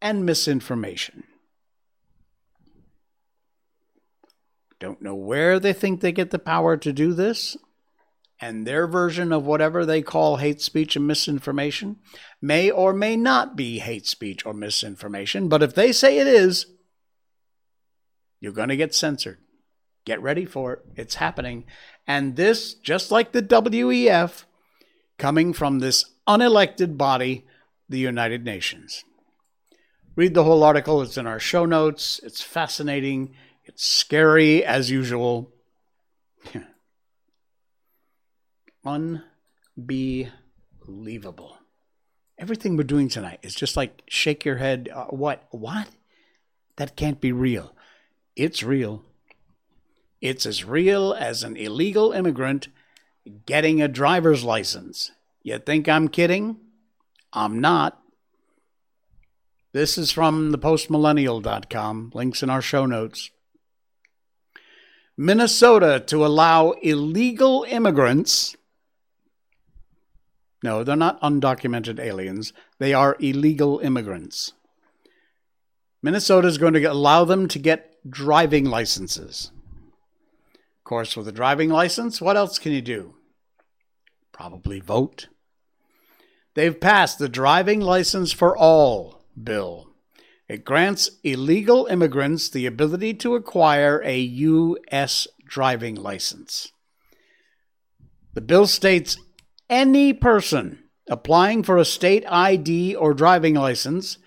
and 0.00 0.26
misinformation. 0.26 1.24
Don't 4.80 5.02
know 5.02 5.14
where 5.14 5.58
they 5.58 5.72
think 5.72 6.00
they 6.00 6.12
get 6.12 6.30
the 6.30 6.38
power 6.38 6.76
to 6.76 6.92
do 6.92 7.12
this. 7.12 7.56
and 8.40 8.66
their 8.66 8.86
version 8.86 9.32
of 9.32 9.44
whatever 9.44 9.84
they 9.84 10.02
call 10.02 10.36
hate 10.36 10.60
speech 10.60 10.94
and 10.96 11.06
misinformation 11.06 11.96
may 12.40 12.70
or 12.70 12.92
may 12.92 13.16
not 13.16 13.56
be 13.56 13.80
hate 13.80 14.06
speech 14.06 14.46
or 14.46 14.54
misinformation. 14.54 15.48
But 15.48 15.62
if 15.62 15.74
they 15.74 15.92
say 15.92 16.18
it 16.18 16.26
is, 16.26 16.66
you're 18.40 18.52
going 18.52 18.68
to 18.68 18.76
get 18.76 18.94
censored. 18.94 19.38
Get 20.04 20.22
ready 20.22 20.44
for 20.44 20.74
it. 20.74 20.80
It's 20.96 21.16
happening. 21.16 21.64
And 22.06 22.36
this, 22.36 22.74
just 22.74 23.10
like 23.10 23.32
the 23.32 23.42
WEF, 23.42 24.44
coming 25.18 25.52
from 25.52 25.80
this 25.80 26.04
unelected 26.28 26.96
body, 26.96 27.44
the 27.88 27.98
United 27.98 28.44
Nations. 28.44 29.04
Read 30.14 30.34
the 30.34 30.44
whole 30.44 30.62
article. 30.62 31.02
It's 31.02 31.18
in 31.18 31.26
our 31.26 31.40
show 31.40 31.64
notes. 31.64 32.20
It's 32.22 32.40
fascinating. 32.42 33.34
It's 33.68 33.86
scary 33.86 34.64
as 34.64 34.90
usual. 34.90 35.52
Unbelievable. 38.84 41.58
Everything 42.38 42.76
we're 42.76 42.84
doing 42.84 43.10
tonight 43.10 43.40
is 43.42 43.54
just 43.54 43.76
like 43.76 44.02
shake 44.08 44.46
your 44.46 44.56
head. 44.56 44.88
Uh, 44.92 45.04
what? 45.06 45.46
What? 45.50 45.88
That 46.76 46.96
can't 46.96 47.20
be 47.20 47.30
real. 47.30 47.74
It's 48.36 48.62
real. 48.62 49.04
It's 50.22 50.46
as 50.46 50.64
real 50.64 51.12
as 51.12 51.42
an 51.42 51.56
illegal 51.56 52.12
immigrant 52.12 52.68
getting 53.44 53.82
a 53.82 53.88
driver's 53.88 54.44
license. 54.44 55.10
You 55.42 55.58
think 55.58 55.88
I'm 55.88 56.08
kidding? 56.08 56.56
I'm 57.34 57.60
not. 57.60 58.00
This 59.72 59.98
is 59.98 60.10
from 60.10 60.54
thepostmillennial.com. 60.54 62.12
Links 62.14 62.42
in 62.42 62.48
our 62.48 62.62
show 62.62 62.86
notes. 62.86 63.30
Minnesota 65.20 65.98
to 66.06 66.24
allow 66.24 66.70
illegal 66.80 67.66
immigrants. 67.68 68.56
No, 70.62 70.84
they're 70.84 70.94
not 70.94 71.20
undocumented 71.20 71.98
aliens. 71.98 72.52
They 72.78 72.94
are 72.94 73.16
illegal 73.18 73.80
immigrants. 73.80 74.52
Minnesota 76.00 76.46
is 76.46 76.56
going 76.56 76.74
to 76.74 76.84
allow 76.84 77.24
them 77.24 77.48
to 77.48 77.58
get 77.58 77.96
driving 78.08 78.64
licenses. 78.64 79.50
Of 80.54 80.84
course, 80.84 81.16
with 81.16 81.26
a 81.26 81.32
driving 81.32 81.68
license, 81.68 82.20
what 82.20 82.36
else 82.36 82.60
can 82.60 82.70
you 82.70 82.80
do? 82.80 83.16
Probably 84.30 84.78
vote. 84.78 85.26
They've 86.54 86.80
passed 86.80 87.18
the 87.18 87.28
Driving 87.28 87.80
License 87.80 88.32
for 88.32 88.56
All 88.56 89.24
bill. 89.40 89.87
It 90.48 90.64
grants 90.64 91.10
illegal 91.22 91.86
immigrants 91.86 92.48
the 92.48 92.64
ability 92.64 93.14
to 93.14 93.34
acquire 93.34 94.00
a 94.02 94.18
U.S. 94.18 95.28
driving 95.44 95.94
license. 95.94 96.72
The 98.32 98.40
bill 98.40 98.66
states 98.66 99.18
any 99.68 100.12
person 100.14 100.84
applying 101.10 101.62
for 101.62 101.76
a 101.76 101.84
state 101.84 102.24
ID 102.26 102.94
or 102.94 103.12
driving 103.12 103.54
license 103.54 104.18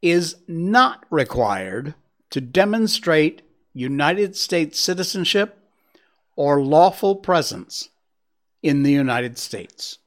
is 0.00 0.36
not 0.48 1.04
required 1.10 1.94
to 2.30 2.40
demonstrate 2.40 3.42
United 3.74 4.36
States 4.36 4.80
citizenship 4.80 5.58
or 6.36 6.62
lawful 6.62 7.16
presence 7.16 7.90
in 8.62 8.82
the 8.82 8.92
United 8.92 9.36
States. 9.36 9.98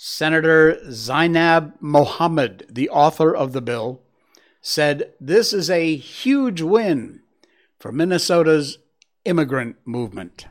Senator 0.00 0.76
Zaynab 0.86 1.72
Mohamed, 1.80 2.66
the 2.70 2.88
author 2.88 3.34
of 3.34 3.52
the 3.52 3.60
bill, 3.60 4.00
said 4.62 5.12
this 5.20 5.52
is 5.52 5.68
a 5.68 5.96
huge 5.96 6.62
win 6.62 7.22
for 7.80 7.90
Minnesota's 7.90 8.78
immigrant 9.24 9.74
movement. 9.84 10.46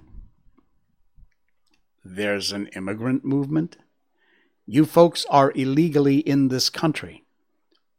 There's 2.03 2.51
an 2.51 2.67
immigrant 2.75 3.23
movement? 3.23 3.77
You 4.65 4.85
folks 4.85 5.25
are 5.29 5.53
illegally 5.55 6.17
in 6.17 6.49
this 6.49 6.69
country. 6.69 7.23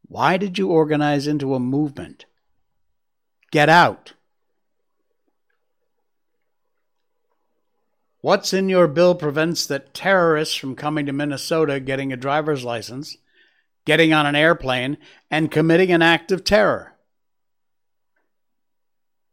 Why 0.06 0.36
did 0.36 0.58
you 0.58 0.68
organize 0.68 1.26
into 1.26 1.54
a 1.54 1.60
movement? 1.60 2.26
Get 3.50 3.70
out. 3.70 4.12
What's 8.28 8.52
in 8.52 8.68
your 8.68 8.88
bill 8.88 9.14
prevents 9.14 9.64
that 9.68 9.94
terrorists 9.94 10.54
from 10.54 10.74
coming 10.74 11.06
to 11.06 11.14
Minnesota, 11.14 11.80
getting 11.80 12.12
a 12.12 12.16
driver's 12.18 12.62
license, 12.62 13.16
getting 13.86 14.12
on 14.12 14.26
an 14.26 14.36
airplane, 14.36 14.98
and 15.30 15.50
committing 15.50 15.90
an 15.90 16.02
act 16.02 16.30
of 16.30 16.44
terror? 16.44 16.92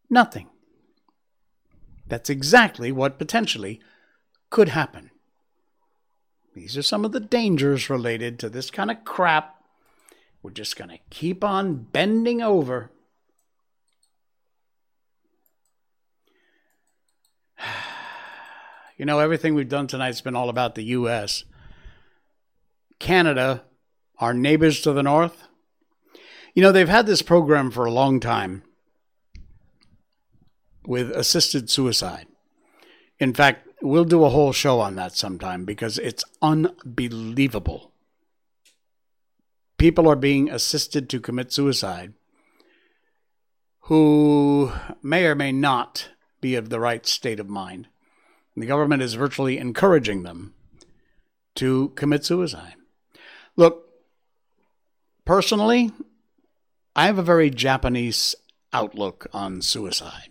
Nothing. 0.10 0.48
That's 2.08 2.30
exactly 2.30 2.90
what 2.94 3.20
potentially 3.20 3.82
could 4.50 4.70
happen. 4.70 5.12
These 6.54 6.78
are 6.78 6.82
some 6.82 7.04
of 7.04 7.12
the 7.12 7.20
dangers 7.20 7.90
related 7.90 8.40
to 8.40 8.50
this 8.50 8.72
kind 8.72 8.90
of 8.90 9.04
crap. 9.04 9.62
We're 10.42 10.52
just 10.52 10.78
going 10.78 10.92
to 10.92 11.00
keep 11.10 11.44
on 11.44 11.76
bending 11.92 12.42
over. 12.42 12.92
You 18.98 19.06
know, 19.06 19.20
everything 19.20 19.56
we've 19.56 19.68
done 19.68 19.88
tonight's 19.88 20.22
been 20.22 20.36
all 20.36 20.50
about 20.50 20.76
the 20.76 20.84
U.S. 20.84 21.44
Canada, 23.00 23.64
our 24.20 24.34
neighbors 24.34 24.80
to 24.82 24.94
the 24.94 25.04
north. 25.04 25.48
You 26.54 26.62
know, 26.62 26.72
they've 26.72 26.88
had 26.88 27.06
this 27.06 27.22
program 27.22 27.72
for 27.72 27.86
a 27.86 27.92
long 27.92 28.22
time 28.22 28.64
with 30.86 31.12
assisted 31.12 31.70
suicide. 31.70 32.28
In 33.20 33.34
fact, 33.34 33.68
we'll 33.82 34.06
do 34.06 34.24
a 34.24 34.30
whole 34.30 34.54
show 34.54 34.80
on 34.80 34.96
that 34.96 35.16
sometime 35.16 35.66
because 35.66 35.98
it's 35.98 36.24
unbelievable. 36.42 37.92
People 39.78 40.08
are 40.08 40.16
being 40.16 40.50
assisted 40.50 41.10
to 41.10 41.20
commit 41.20 41.52
suicide 41.52 42.14
who 43.82 44.72
may 45.04 45.26
or 45.26 45.36
may 45.36 45.52
not 45.52 46.10
be 46.40 46.56
of 46.56 46.70
the 46.70 46.80
right 46.80 47.06
state 47.06 47.40
of 47.40 47.50
mind. 47.50 47.88
The 48.56 48.66
government 48.66 49.02
is 49.02 49.16
virtually 49.16 49.58
encouraging 49.58 50.24
them 50.24 50.54
to 51.56 51.90
commit 51.90 52.26
suicide. 52.26 52.76
Look, 53.56 53.90
personally, 55.26 55.92
I 56.96 57.08
have 57.08 57.18
a 57.18 57.24
very 57.24 57.50
Japanese 57.50 58.36
outlook 58.72 59.28
on 59.34 59.62
suicide. 59.62 60.30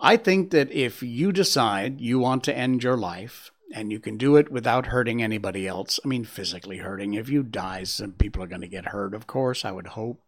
I 0.00 0.16
think 0.16 0.50
that 0.50 0.70
if 0.70 1.02
you 1.02 1.32
decide 1.32 2.00
you 2.00 2.18
want 2.18 2.44
to 2.44 2.56
end 2.56 2.82
your 2.82 2.96
life 2.96 3.50
and 3.74 3.90
you 3.90 4.00
can 4.00 4.16
do 4.16 4.36
it 4.36 4.50
without 4.50 4.86
hurting 4.86 5.22
anybody 5.22 5.66
else, 5.66 5.98
I 6.04 6.08
mean, 6.08 6.24
physically 6.24 6.78
hurting, 6.78 7.14
if 7.14 7.28
you 7.28 7.42
die, 7.42 7.84
some 7.84 8.12
people 8.12 8.42
are 8.42 8.46
going 8.46 8.60
to 8.60 8.68
get 8.68 8.86
hurt, 8.86 9.14
of 9.14 9.26
course, 9.26 9.64
I 9.64 9.72
would 9.72 9.88
hope. 9.88 10.20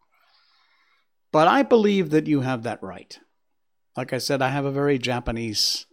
But 1.33 1.49
I 1.49 1.63
believe 1.63 2.11
that 2.11 2.27
you 2.27 2.41
have 2.41 2.63
that 2.63 2.83
right. 2.83 3.19
Like 3.97 4.13
I 4.13 4.19
said, 4.19 4.41
I 4.41 4.49
have 4.49 4.65
a 4.65 4.71
very 4.71 4.99
Japanese 4.99 5.87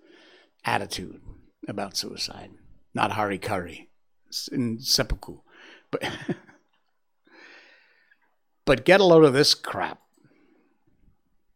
attitude 0.66 1.22
about 1.68 1.98
suicide, 1.98 2.52
not 2.94 3.12
harikari 3.12 3.88
in 4.52 4.80
seppuku. 4.80 5.40
But, 5.92 6.10
but 8.66 8.86
get 8.86 9.00
a 9.00 9.06
load 9.06 9.26
of 9.26 9.34
this 9.34 9.54
crap. 9.54 10.00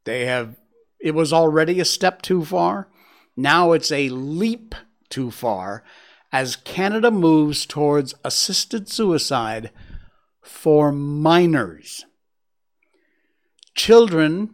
They 0.05 0.25
have, 0.25 0.55
it 0.99 1.13
was 1.13 1.33
already 1.33 1.79
a 1.79 1.85
step 1.85 2.21
too 2.21 2.45
far. 2.45 2.89
Now 3.35 3.73
it's 3.73 3.91
a 3.91 4.09
leap 4.09 4.73
too 5.09 5.31
far 5.31 5.83
as 6.31 6.55
Canada 6.55 7.11
moves 7.11 7.65
towards 7.65 8.13
assisted 8.23 8.89
suicide 8.89 9.71
for 10.41 10.91
minors. 10.91 12.05
Children 13.75 14.53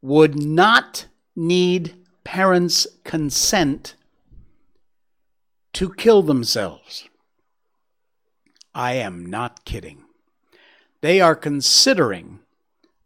would 0.00 0.38
not 0.38 1.06
need 1.34 2.01
parents' 2.24 2.86
consent 3.04 3.94
to 5.72 5.92
kill 5.94 6.22
themselves. 6.22 7.08
I 8.74 8.94
am 8.94 9.26
not 9.26 9.64
kidding. 9.64 10.04
They 11.00 11.20
are 11.20 11.34
considering 11.34 12.40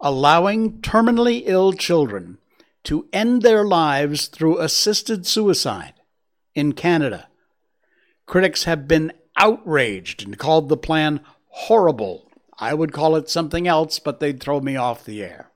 allowing 0.00 0.80
terminally 0.80 1.42
ill 1.46 1.72
children 1.72 2.38
to 2.84 3.08
end 3.12 3.42
their 3.42 3.64
lives 3.64 4.26
through 4.26 4.60
assisted 4.60 5.26
suicide 5.26 5.94
in 6.54 6.72
Canada. 6.72 7.28
Critics 8.26 8.64
have 8.64 8.86
been 8.86 9.12
outraged 9.36 10.24
and 10.24 10.38
called 10.38 10.68
the 10.68 10.76
plan 10.76 11.20
horrible. 11.48 12.30
I 12.58 12.74
would 12.74 12.92
call 12.92 13.16
it 13.16 13.28
something 13.28 13.66
else, 13.66 13.98
but 13.98 14.20
they'd 14.20 14.40
throw 14.40 14.60
me 14.60 14.76
off 14.76 15.04
the 15.04 15.22
air. 15.22 15.50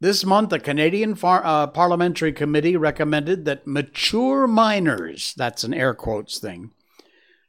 This 0.00 0.24
month, 0.24 0.52
a 0.52 0.60
Canadian 0.60 1.16
far, 1.16 1.44
uh, 1.44 1.66
parliamentary 1.66 2.32
committee 2.32 2.76
recommended 2.76 3.44
that 3.46 3.66
mature 3.66 4.46
minors, 4.46 5.34
that's 5.36 5.64
an 5.64 5.74
air 5.74 5.92
quotes 5.92 6.38
thing, 6.38 6.70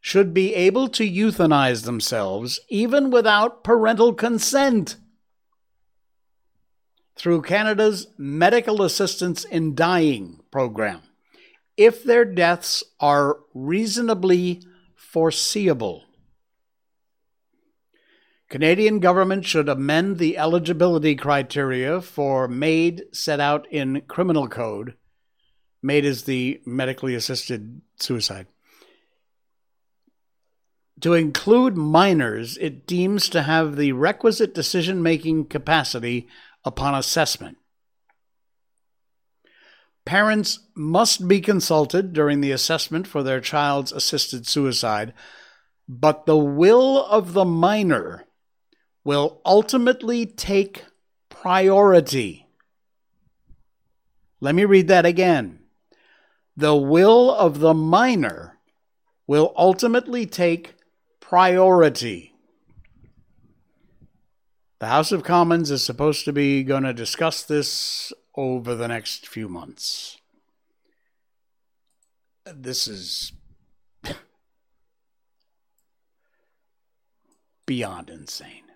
should 0.01 0.33
be 0.33 0.55
able 0.55 0.87
to 0.89 1.07
euthanize 1.07 1.85
themselves 1.85 2.59
even 2.69 3.11
without 3.11 3.63
parental 3.63 4.13
consent 4.13 4.95
through 7.15 7.41
Canada's 7.41 8.07
Medical 8.17 8.81
Assistance 8.81 9.43
in 9.43 9.75
Dying 9.75 10.39
program. 10.51 11.01
if 11.79 12.03
their 12.03 12.25
deaths 12.25 12.83
are 12.99 13.37
reasonably 13.53 14.61
foreseeable. 14.95 16.03
Canadian 18.49 18.99
government 18.99 19.45
should 19.45 19.69
amend 19.69 20.17
the 20.17 20.35
eligibility 20.35 21.15
criteria 21.15 22.01
for 22.01 22.47
MAID 22.47 23.03
set 23.11 23.39
out 23.39 23.71
in 23.71 24.01
criminal 24.07 24.47
code. 24.47 24.95
MAID 25.83 26.03
is 26.03 26.23
the 26.23 26.59
medically 26.65 27.13
assisted 27.13 27.81
suicide. 27.99 28.47
To 31.01 31.13
include 31.13 31.77
minors, 31.77 32.57
it 32.57 32.87
deems 32.87 33.29
to 33.29 33.43
have 33.43 33.75
the 33.75 33.91
requisite 33.91 34.55
decision 34.55 35.03
making 35.03 35.45
capacity 35.45 36.27
upon 36.65 36.95
assessment. 36.95 37.57
Parents 40.05 40.59
must 40.75 41.27
be 41.27 41.39
consulted 41.39 42.13
during 42.13 42.41
the 42.41 42.51
assessment 42.51 43.05
for 43.05 43.21
their 43.21 43.39
child's 43.39 43.91
assisted 43.91 44.47
suicide, 44.47 45.13
but 45.87 46.25
the 46.25 46.35
will 46.35 47.05
of 47.05 47.33
the 47.33 47.45
minor 47.45 48.25
will 49.09 49.41
ultimately 49.43 50.23
take 50.23 50.85
priority. 51.29 52.45
Let 54.39 54.53
me 54.53 54.65
read 54.65 54.87
that 54.89 55.03
again. 55.03 55.61
The 56.55 56.75
will 56.75 57.33
of 57.33 57.57
the 57.57 57.73
minor 57.73 58.59
will 59.25 59.51
ultimately 59.57 60.27
take 60.27 60.75
priority. 61.19 62.35
The 64.77 64.85
House 64.85 65.11
of 65.11 65.23
Commons 65.23 65.71
is 65.71 65.83
supposed 65.83 66.23
to 66.25 66.31
be 66.31 66.61
going 66.61 66.83
to 66.83 66.93
discuss 66.93 67.41
this 67.41 68.13
over 68.35 68.75
the 68.75 68.87
next 68.87 69.27
few 69.27 69.49
months. 69.49 70.19
This 72.45 72.87
is 72.87 73.31
beyond 77.65 78.11
insane. 78.11 78.68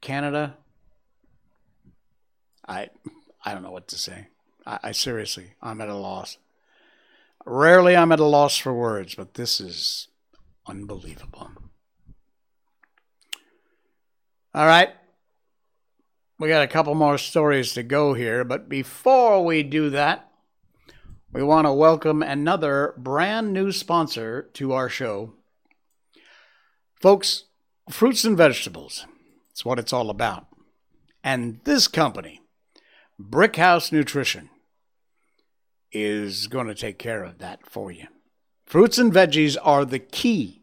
Canada, 0.00 0.56
I 2.66 2.88
I 3.44 3.52
don't 3.52 3.62
know 3.62 3.70
what 3.70 3.88
to 3.88 3.98
say. 3.98 4.28
I, 4.66 4.78
I 4.84 4.92
seriously, 4.92 5.54
I'm 5.62 5.80
at 5.80 5.88
a 5.88 5.94
loss. 5.94 6.38
Rarely 7.46 7.96
I'm 7.96 8.12
at 8.12 8.20
a 8.20 8.24
loss 8.24 8.56
for 8.58 8.72
words, 8.72 9.14
but 9.14 9.34
this 9.34 9.60
is 9.60 10.08
unbelievable. 10.66 11.50
All 14.54 14.66
right. 14.66 14.90
We 16.38 16.48
got 16.48 16.62
a 16.62 16.68
couple 16.68 16.94
more 16.94 17.18
stories 17.18 17.74
to 17.74 17.82
go 17.82 18.14
here, 18.14 18.44
but 18.44 18.68
before 18.68 19.44
we 19.44 19.62
do 19.62 19.90
that, 19.90 20.30
we 21.32 21.42
want 21.42 21.66
to 21.66 21.72
welcome 21.72 22.22
another 22.22 22.94
brand 22.96 23.52
new 23.52 23.72
sponsor 23.72 24.48
to 24.54 24.72
our 24.72 24.88
show. 24.88 25.34
Folks, 27.00 27.44
fruits 27.90 28.24
and 28.24 28.36
vegetables. 28.36 29.06
It's 29.60 29.64
what 29.66 29.78
it's 29.78 29.92
all 29.92 30.08
about. 30.08 30.46
And 31.22 31.60
this 31.64 31.86
company, 31.86 32.40
Brickhouse 33.20 33.92
Nutrition, 33.92 34.48
is 35.92 36.46
going 36.46 36.66
to 36.66 36.74
take 36.74 36.98
care 36.98 37.22
of 37.22 37.40
that 37.40 37.68
for 37.68 37.92
you. 37.92 38.06
Fruits 38.64 38.96
and 38.96 39.12
veggies 39.12 39.58
are 39.62 39.84
the 39.84 39.98
key 39.98 40.62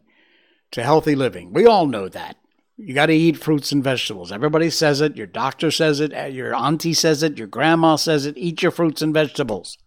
to 0.72 0.82
healthy 0.82 1.14
living. 1.14 1.52
We 1.52 1.64
all 1.64 1.86
know 1.86 2.08
that. 2.08 2.38
You 2.76 2.92
got 2.92 3.06
to 3.06 3.12
eat 3.12 3.36
fruits 3.36 3.70
and 3.70 3.84
vegetables. 3.84 4.32
Everybody 4.32 4.68
says 4.68 5.00
it. 5.00 5.16
Your 5.16 5.28
doctor 5.28 5.70
says 5.70 6.00
it. 6.00 6.12
Eh, 6.12 6.26
your 6.26 6.52
auntie 6.52 6.92
says 6.92 7.22
it. 7.22 7.38
Your 7.38 7.46
grandma 7.46 7.94
says 7.94 8.26
it. 8.26 8.36
Eat 8.36 8.62
your 8.62 8.72
fruits 8.72 9.00
and 9.00 9.14
vegetables. 9.14 9.78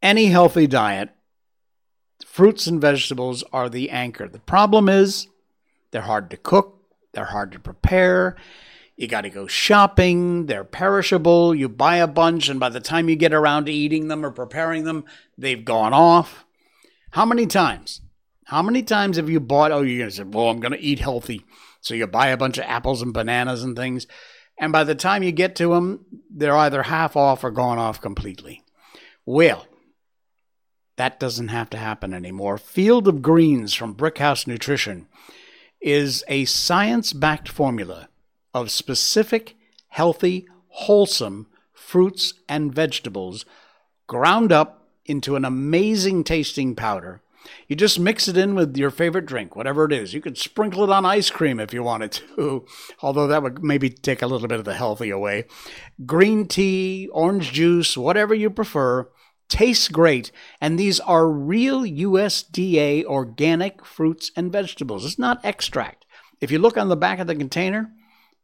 Any 0.00 0.28
healthy 0.28 0.66
diet, 0.66 1.10
fruits 2.24 2.66
and 2.66 2.80
vegetables 2.80 3.44
are 3.52 3.68
the 3.68 3.90
anchor. 3.90 4.26
The 4.26 4.38
problem 4.38 4.88
is 4.88 5.26
they're 5.90 6.00
hard 6.00 6.30
to 6.30 6.38
cook, 6.38 6.78
they're 7.12 7.26
hard 7.26 7.52
to 7.52 7.58
prepare. 7.58 8.36
You 8.96 9.08
got 9.08 9.22
to 9.22 9.30
go 9.30 9.46
shopping. 9.46 10.46
They're 10.46 10.64
perishable. 10.64 11.54
You 11.54 11.68
buy 11.68 11.96
a 11.96 12.06
bunch, 12.06 12.48
and 12.48 12.60
by 12.60 12.68
the 12.68 12.80
time 12.80 13.08
you 13.08 13.16
get 13.16 13.32
around 13.32 13.66
to 13.66 13.72
eating 13.72 14.08
them 14.08 14.24
or 14.24 14.30
preparing 14.30 14.84
them, 14.84 15.04
they've 15.36 15.64
gone 15.64 15.92
off. 15.92 16.44
How 17.10 17.24
many 17.24 17.46
times? 17.46 18.00
How 18.44 18.62
many 18.62 18.82
times 18.82 19.16
have 19.16 19.30
you 19.30 19.40
bought? 19.40 19.72
Oh, 19.72 19.82
you're 19.82 19.98
going 19.98 20.10
to 20.10 20.16
say, 20.16 20.22
well, 20.24 20.48
I'm 20.48 20.60
going 20.60 20.72
to 20.72 20.80
eat 20.80 20.98
healthy. 20.98 21.44
So 21.80 21.94
you 21.94 22.06
buy 22.06 22.28
a 22.28 22.36
bunch 22.36 22.58
of 22.58 22.64
apples 22.64 23.02
and 23.02 23.12
bananas 23.12 23.62
and 23.62 23.76
things. 23.76 24.06
And 24.58 24.72
by 24.72 24.84
the 24.84 24.94
time 24.94 25.22
you 25.22 25.32
get 25.32 25.56
to 25.56 25.68
them, 25.68 26.04
they're 26.30 26.56
either 26.56 26.84
half 26.84 27.16
off 27.16 27.42
or 27.44 27.50
gone 27.50 27.78
off 27.78 28.00
completely. 28.00 28.62
Well, 29.24 29.66
that 30.96 31.18
doesn't 31.18 31.48
have 31.48 31.70
to 31.70 31.78
happen 31.78 32.12
anymore. 32.12 32.58
Field 32.58 33.08
of 33.08 33.22
Greens 33.22 33.74
from 33.74 33.94
Brickhouse 33.94 34.46
Nutrition 34.46 35.08
is 35.82 36.24
a 36.28 36.44
science 36.44 37.12
backed 37.12 37.48
formula 37.48 38.08
of 38.54 38.70
specific, 38.70 39.56
healthy, 39.88 40.46
wholesome 40.68 41.46
fruits 41.72 42.34
and 42.48 42.74
vegetables 42.74 43.44
ground 44.06 44.52
up 44.52 44.88
into 45.04 45.36
an 45.36 45.44
amazing 45.44 46.24
tasting 46.24 46.74
powder. 46.74 47.20
You 47.66 47.74
just 47.74 47.98
mix 47.98 48.28
it 48.28 48.36
in 48.36 48.54
with 48.54 48.76
your 48.76 48.90
favorite 48.90 49.26
drink, 49.26 49.56
whatever 49.56 49.84
it 49.84 49.92
is. 49.92 50.14
You 50.14 50.20
could 50.20 50.38
sprinkle 50.38 50.84
it 50.84 50.90
on 50.90 51.04
ice 51.04 51.30
cream 51.30 51.58
if 51.58 51.74
you 51.74 51.82
wanted 51.82 52.12
to, 52.12 52.64
although 53.02 53.26
that 53.26 53.42
would 53.42 53.64
maybe 53.64 53.90
take 53.90 54.22
a 54.22 54.26
little 54.26 54.46
bit 54.46 54.60
of 54.60 54.64
the 54.64 54.74
healthy 54.74 55.10
away. 55.10 55.46
Green 56.06 56.46
tea, 56.46 57.08
orange 57.12 57.52
juice, 57.52 57.96
whatever 57.96 58.34
you 58.34 58.48
prefer 58.48 59.08
tastes 59.52 59.88
great, 59.88 60.32
and 60.62 60.78
these 60.78 60.98
are 60.98 61.28
real 61.28 61.82
USDA 61.82 63.04
organic 63.04 63.84
fruits 63.84 64.30
and 64.34 64.50
vegetables. 64.50 65.04
It's 65.04 65.18
not 65.18 65.44
extract. 65.44 66.06
If 66.40 66.50
you 66.50 66.58
look 66.58 66.78
on 66.78 66.88
the 66.88 66.96
back 66.96 67.18
of 67.18 67.26
the 67.26 67.34
container, 67.34 67.92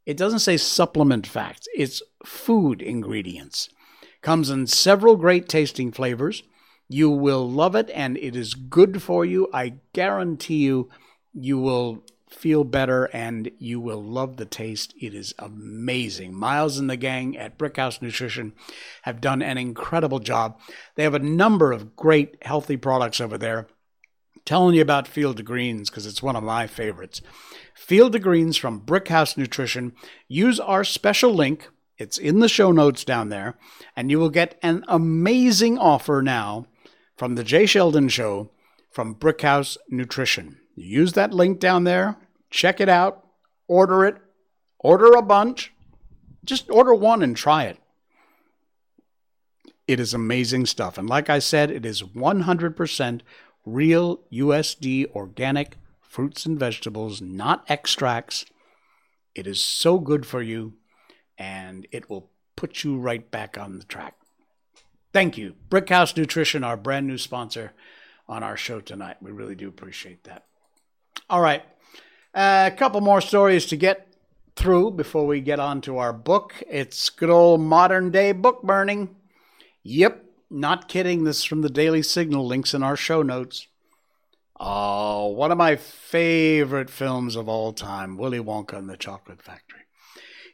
it 0.04 0.18
doesn't 0.18 0.40
say 0.40 0.58
supplement 0.58 1.26
facts, 1.26 1.66
it's 1.74 2.02
food 2.26 2.82
ingredients. 2.82 3.70
Comes 4.20 4.50
in 4.50 4.66
several 4.66 5.16
great 5.16 5.48
tasting 5.48 5.92
flavors. 5.92 6.42
You 6.90 7.08
will 7.08 7.50
love 7.50 7.74
it, 7.74 7.90
and 7.94 8.18
it 8.18 8.36
is 8.36 8.52
good 8.52 9.02
for 9.02 9.24
you. 9.24 9.48
I 9.52 9.74
guarantee 9.94 10.58
you, 10.58 10.90
you 11.32 11.58
will 11.58 12.04
feel 12.28 12.64
better, 12.64 13.06
and 13.06 13.50
you 13.58 13.80
will 13.80 14.02
love 14.02 14.36
the 14.36 14.44
taste. 14.44 14.94
It 15.00 15.14
is 15.14 15.34
amazing. 15.38 16.34
Miles 16.34 16.78
and 16.78 16.88
the 16.88 16.96
gang 16.96 17.36
at 17.36 17.58
Brickhouse 17.58 18.02
Nutrition 18.02 18.52
have 19.02 19.20
done 19.20 19.42
an 19.42 19.58
incredible 19.58 20.18
job. 20.18 20.58
They 20.94 21.04
have 21.04 21.14
a 21.14 21.18
number 21.18 21.72
of 21.72 21.96
great 21.96 22.36
healthy 22.42 22.76
products 22.76 23.20
over 23.20 23.38
there. 23.38 23.66
telling 24.48 24.74
you 24.74 24.80
about 24.80 25.06
Field 25.06 25.38
of 25.38 25.44
Greens 25.44 25.90
because 25.90 26.06
it's 26.06 26.22
one 26.22 26.34
of 26.34 26.42
my 26.42 26.66
favorites. 26.66 27.20
Field 27.74 28.14
of 28.14 28.22
Greens 28.22 28.56
from 28.56 28.80
Brickhouse 28.80 29.36
Nutrition. 29.36 29.92
Use 30.26 30.58
our 30.58 30.84
special 30.84 31.34
link. 31.34 31.68
It's 31.98 32.16
in 32.16 32.38
the 32.40 32.48
show 32.48 32.72
notes 32.72 33.04
down 33.04 33.28
there, 33.28 33.58
and 33.94 34.10
you 34.10 34.18
will 34.18 34.30
get 34.30 34.58
an 34.62 34.84
amazing 34.88 35.76
offer 35.76 36.22
now 36.24 36.66
from 37.16 37.34
the 37.34 37.44
Jay 37.44 37.66
Sheldon 37.66 38.08
Show 38.08 38.50
from 38.90 39.14
Brickhouse 39.14 39.76
Nutrition. 39.90 40.58
Use 40.78 41.12
that 41.14 41.34
link 41.34 41.58
down 41.58 41.84
there, 41.84 42.16
check 42.50 42.80
it 42.80 42.88
out, 42.88 43.26
order 43.66 44.04
it, 44.04 44.16
order 44.78 45.12
a 45.12 45.22
bunch. 45.22 45.72
Just 46.44 46.70
order 46.70 46.94
one 46.94 47.22
and 47.22 47.36
try 47.36 47.64
it. 47.64 47.78
It 49.86 50.00
is 50.00 50.14
amazing 50.14 50.66
stuff. 50.66 50.98
And 50.98 51.08
like 51.08 51.28
I 51.28 51.38
said, 51.38 51.70
it 51.70 51.84
is 51.84 52.02
100% 52.02 53.20
real 53.66 54.20
USD 54.32 55.10
organic 55.14 55.76
fruits 56.00 56.46
and 56.46 56.58
vegetables, 56.58 57.20
not 57.20 57.64
extracts. 57.68 58.44
It 59.34 59.46
is 59.46 59.62
so 59.62 59.98
good 59.98 60.26
for 60.26 60.42
you 60.42 60.74
and 61.36 61.86
it 61.92 62.08
will 62.08 62.30
put 62.56 62.82
you 62.82 62.98
right 62.98 63.30
back 63.30 63.56
on 63.58 63.78
the 63.78 63.84
track. 63.84 64.14
Thank 65.12 65.38
you. 65.38 65.54
Brickhouse 65.70 66.16
Nutrition, 66.16 66.64
our 66.64 66.76
brand 66.76 67.06
new 67.06 67.18
sponsor 67.18 67.72
on 68.28 68.42
our 68.42 68.56
show 68.56 68.80
tonight. 68.80 69.16
We 69.22 69.30
really 69.30 69.54
do 69.54 69.68
appreciate 69.68 70.24
that. 70.24 70.47
All 71.30 71.40
right. 71.40 71.62
Uh, 72.34 72.70
a 72.72 72.76
couple 72.76 73.00
more 73.00 73.20
stories 73.20 73.66
to 73.66 73.76
get 73.76 74.08
through 74.56 74.90
before 74.90 75.26
we 75.26 75.40
get 75.40 75.60
on 75.60 75.80
to 75.82 75.98
our 75.98 76.12
book. 76.12 76.54
It's 76.68 77.10
good 77.10 77.30
old 77.30 77.60
modern 77.60 78.10
day 78.10 78.32
book 78.32 78.62
burning. 78.62 79.14
Yep, 79.82 80.24
not 80.50 80.88
kidding. 80.88 81.24
This 81.24 81.38
is 81.38 81.44
from 81.44 81.62
the 81.62 81.70
Daily 81.70 82.02
Signal, 82.02 82.46
links 82.46 82.74
in 82.74 82.82
our 82.82 82.96
show 82.96 83.22
notes. 83.22 83.68
Oh, 84.60 85.28
one 85.28 85.52
of 85.52 85.58
my 85.58 85.76
favorite 85.76 86.90
films 86.90 87.36
of 87.36 87.48
all 87.48 87.72
time 87.72 88.16
Willy 88.16 88.40
Wonka 88.40 88.76
and 88.76 88.88
the 88.88 88.96
Chocolate 88.96 89.40
Factory. 89.40 89.82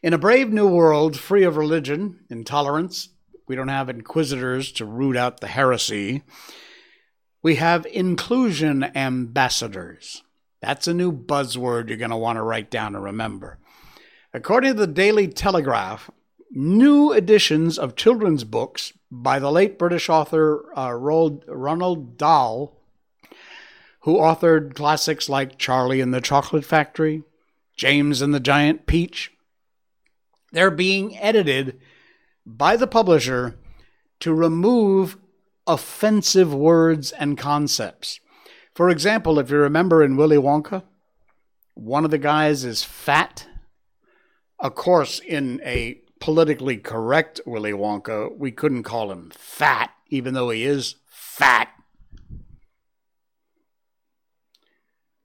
In 0.03 0.13
a 0.13 0.19
brave 0.19 0.53
new 0.53 0.69
world 0.69 1.19
free 1.19 1.45
of 1.45 1.57
religion, 1.57 2.21
intolerance, 2.29 3.09
we 3.49 3.57
don't 3.57 3.69
have 3.69 3.89
inquisitors 3.89 4.71
to 4.73 4.85
root 4.85 5.17
out 5.17 5.41
the 5.41 5.47
heresy. 5.47 6.23
We 7.43 7.57
have 7.57 7.87
inclusion 7.87 8.85
ambassadors. 8.95 10.23
That's 10.65 10.89
a 10.89 10.95
new 10.95 11.13
buzzword 11.13 11.89
you're 11.89 11.99
going 11.99 12.11
to 12.11 12.17
want 12.17 12.39
to 12.39 12.43
write 12.43 12.71
down 12.71 12.95
and 12.95 13.05
remember. 13.05 13.59
According 14.33 14.73
to 14.73 14.79
the 14.79 14.87
Daily 14.87 15.29
Telegraph, 15.29 16.11
new 16.51 17.13
editions 17.13 17.79
of 17.79 17.97
children's 17.97 18.45
books 18.45 18.95
by 19.11 19.39
the 19.39 19.53
late 19.53 19.79
British 19.79 20.09
author 20.09 20.65
uh, 20.75 20.89
Roald 20.89 22.17
Dahl, 22.17 22.81
who 24.01 24.17
authored 24.17 24.75
classics 24.75 25.29
like 25.29 25.59
Charlie 25.59 26.01
and 26.01 26.15
the 26.15 26.23
Chocolate 26.23 26.65
Factory, 26.65 27.25
James 27.77 28.23
and 28.23 28.33
the 28.33 28.41
Giant 28.41 28.87
Peach. 28.87 29.33
They're 30.51 30.71
being 30.71 31.15
edited 31.19 31.79
by 32.47 32.77
the 32.77 32.87
publisher 32.87 33.57
to 34.21 34.33
remove 34.33 35.19
offensive 35.67 36.55
words 36.55 37.13
and 37.13 37.37
concepts. 37.37 38.21
For 38.75 38.91
example, 38.91 39.39
if 39.39 39.51
you 39.51 39.59
remember 39.59 40.03
in 40.03 40.17
Willy 40.17 40.37
Wonka, 40.37 40.83
one 41.75 42.05
of 42.05 42.11
the 42.11 42.19
guys 42.19 42.65
is 42.65 42.83
fat. 42.83 43.47
Of 44.59 44.75
course, 44.75 45.21
in 45.21 45.61
a 45.65 46.01
politically 46.19 46.79
correct 46.79 47.41
Willy 47.47 47.73
Wonka, 47.73 48.37
we 48.37 48.51
couldn't 48.51 48.83
call 48.83 49.13
him 49.13 49.31
fat, 49.33 49.91
even 50.09 50.35
though 50.35 50.51
he 50.51 50.65
is 50.65 50.97
fat. 51.07 51.69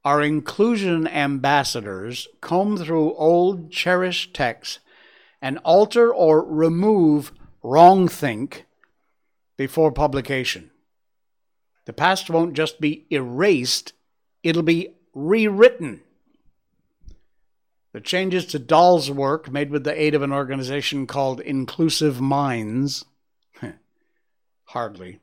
Our 0.05 0.21
inclusion 0.21 1.07
ambassadors 1.07 2.27
comb 2.41 2.77
through 2.77 3.15
old 3.15 3.71
cherished 3.71 4.33
texts 4.35 4.79
and 5.41 5.57
alter 5.59 6.13
or 6.13 6.43
remove 6.43 7.31
wrongthink 7.63 8.63
before 9.57 9.91
publication. 9.91 10.71
The 11.89 11.93
past 11.93 12.30
won't 12.30 12.54
just 12.54 12.80
be 12.80 13.08
erased, 13.10 13.93
it'll 14.43 14.62
be 14.62 14.93
rewritten. 15.15 16.02
The 17.93 17.99
changes 17.99 18.45
to 18.45 18.60
Dahl's 18.60 19.10
work, 19.10 19.52
made 19.52 19.71
with 19.71 19.86
the 19.86 19.99
aid 19.99 20.13
of 20.13 20.21
an 20.21 20.32
organization 20.32 21.08
called 21.08 21.41
Inclusive 21.41 22.21
Minds, 22.21 23.06
hardly, 24.65 25.19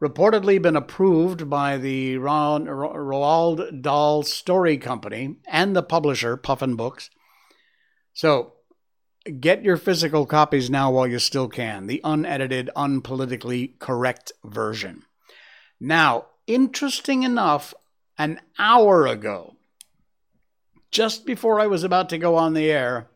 reportedly 0.00 0.62
been 0.62 0.76
approved 0.76 1.50
by 1.50 1.76
the 1.76 2.14
Roald 2.14 3.82
Dahl 3.82 4.22
Story 4.22 4.78
Company 4.78 5.36
and 5.46 5.76
the 5.76 5.82
publisher, 5.82 6.38
Puffin 6.38 6.74
Books. 6.74 7.10
So, 8.14 8.54
get 9.40 9.62
your 9.62 9.76
physical 9.76 10.24
copies 10.24 10.70
now 10.70 10.90
while 10.90 11.06
you 11.06 11.18
still 11.18 11.48
can, 11.48 11.86
the 11.86 12.00
unedited, 12.02 12.70
unpolitically 12.74 13.78
correct 13.78 14.32
version. 14.42 15.04
Now, 15.80 16.26
interesting 16.46 17.22
enough, 17.22 17.74
an 18.16 18.40
hour 18.58 19.06
ago, 19.06 19.56
just 20.90 21.24
before 21.24 21.60
I 21.60 21.66
was 21.66 21.84
about 21.84 22.08
to 22.10 22.18
go 22.18 22.36
on 22.36 22.54
the 22.54 22.70
air, 22.70 23.08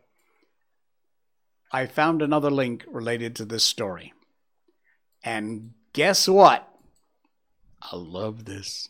I 1.71 1.87
found 1.87 2.21
another 2.21 2.51
link 2.51 2.85
related 2.87 3.35
to 3.37 3.45
this 3.45 3.63
story. 3.63 4.13
And 5.23 5.73
guess 5.91 6.27
what? 6.27 6.67
I 7.81 7.95
love 7.95 8.45
this. 8.45 8.89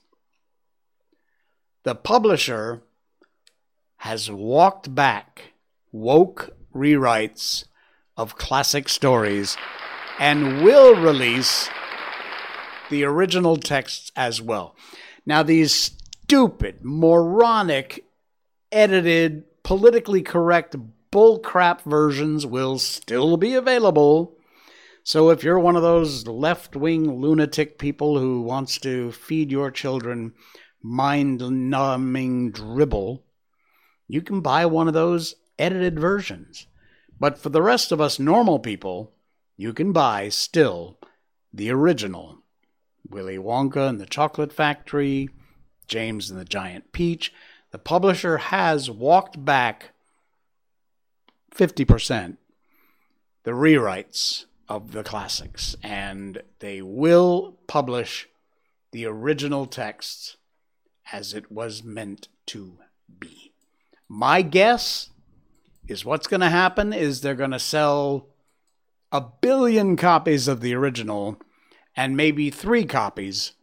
The 1.83 1.95
publisher 1.95 2.81
has 3.97 4.29
walked 4.29 4.93
back 4.93 5.53
woke 5.91 6.55
rewrites 6.75 7.65
of 8.17 8.37
classic 8.37 8.89
stories 8.89 9.57
and 10.19 10.63
will 10.63 10.95
release 10.95 11.69
the 12.89 13.03
original 13.03 13.57
texts 13.57 14.11
as 14.15 14.41
well. 14.41 14.75
Now, 15.25 15.43
these 15.43 15.73
stupid, 15.73 16.79
moronic, 16.81 18.05
edited, 18.71 19.43
politically 19.63 20.21
correct 20.21 20.75
bullcrap 21.11 21.81
versions 21.81 22.45
will 22.45 22.79
still 22.79 23.37
be 23.37 23.53
available. 23.53 24.37
So 25.03 25.29
if 25.29 25.43
you're 25.43 25.59
one 25.59 25.75
of 25.75 25.81
those 25.81 26.27
left-wing 26.27 27.19
lunatic 27.19 27.77
people 27.77 28.17
who 28.19 28.41
wants 28.41 28.77
to 28.79 29.11
feed 29.11 29.51
your 29.51 29.69
children 29.69 30.33
mind-numbing 30.81 32.51
dribble, 32.51 33.23
you 34.07 34.21
can 34.21 34.41
buy 34.41 34.65
one 34.65 34.87
of 34.87 34.93
those 34.93 35.35
edited 35.59 35.99
versions. 35.99 36.67
But 37.19 37.37
for 37.37 37.49
the 37.49 37.61
rest 37.61 37.91
of 37.91 38.01
us 38.01 38.19
normal 38.19 38.59
people, 38.59 39.13
you 39.55 39.71
can 39.71 39.93
buy 39.93 40.29
still 40.29 40.99
the 41.53 41.69
original 41.69 42.42
Willy 43.13 43.37
Wonka 43.37 43.87
and 43.87 44.01
the 44.01 44.05
Chocolate 44.05 44.51
Factory, 44.51 45.29
James 45.87 46.31
and 46.31 46.39
the 46.39 46.45
Giant 46.45 46.91
Peach. 46.91 47.31
The 47.71 47.77
publisher 47.77 48.37
has 48.37 48.89
walked 48.89 49.43
back 49.45 49.91
50% 51.55 52.37
the 53.43 53.51
rewrites 53.51 54.45
of 54.67 54.93
the 54.93 55.03
classics, 55.03 55.75
and 55.83 56.41
they 56.59 56.81
will 56.81 57.57
publish 57.67 58.29
the 58.91 59.05
original 59.05 59.65
texts 59.65 60.37
as 61.11 61.33
it 61.33 61.51
was 61.51 61.83
meant 61.83 62.29
to 62.47 62.77
be. 63.19 63.51
My 64.07 64.41
guess 64.41 65.09
is 65.87 66.05
what's 66.05 66.27
going 66.27 66.41
to 66.41 66.49
happen 66.49 66.93
is 66.93 67.21
they're 67.21 67.35
going 67.35 67.51
to 67.51 67.59
sell 67.59 68.27
a 69.11 69.21
billion 69.21 69.97
copies 69.97 70.47
of 70.47 70.61
the 70.61 70.73
original 70.73 71.37
and 71.95 72.17
maybe 72.17 72.49
three 72.49 72.85
copies 72.85 73.53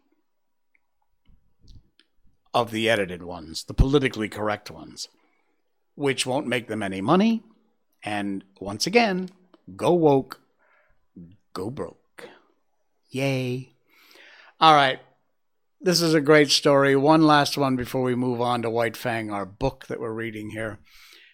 of 2.53 2.71
the 2.71 2.89
edited 2.89 3.23
ones, 3.23 3.65
the 3.65 3.75
politically 3.75 4.29
correct 4.29 4.71
ones, 4.71 5.09
which 5.95 6.27
won't 6.27 6.47
make 6.47 6.69
them 6.69 6.83
any 6.83 7.01
money. 7.01 7.43
And 8.03 8.45
once 8.59 8.87
again, 8.87 9.31
go 9.77 9.93
woke, 9.93 10.41
go 11.53 11.71
broke. 11.71 12.29
Yay. 13.11 13.73
All 14.61 14.75
right. 14.75 15.01
This 15.81 16.03
is 16.03 16.13
a 16.13 16.21
great 16.21 16.51
story. 16.51 16.95
One 16.95 17.23
last 17.23 17.57
one 17.57 17.75
before 17.75 18.03
we 18.03 18.15
move 18.15 18.41
on 18.41 18.63
to 18.63 18.71
White 18.71 18.97
Fang, 18.97 19.31
our 19.31 19.47
book 19.47 19.87
that 19.87 19.99
we're 19.99 20.13
reading 20.13 20.51
here. 20.51 20.79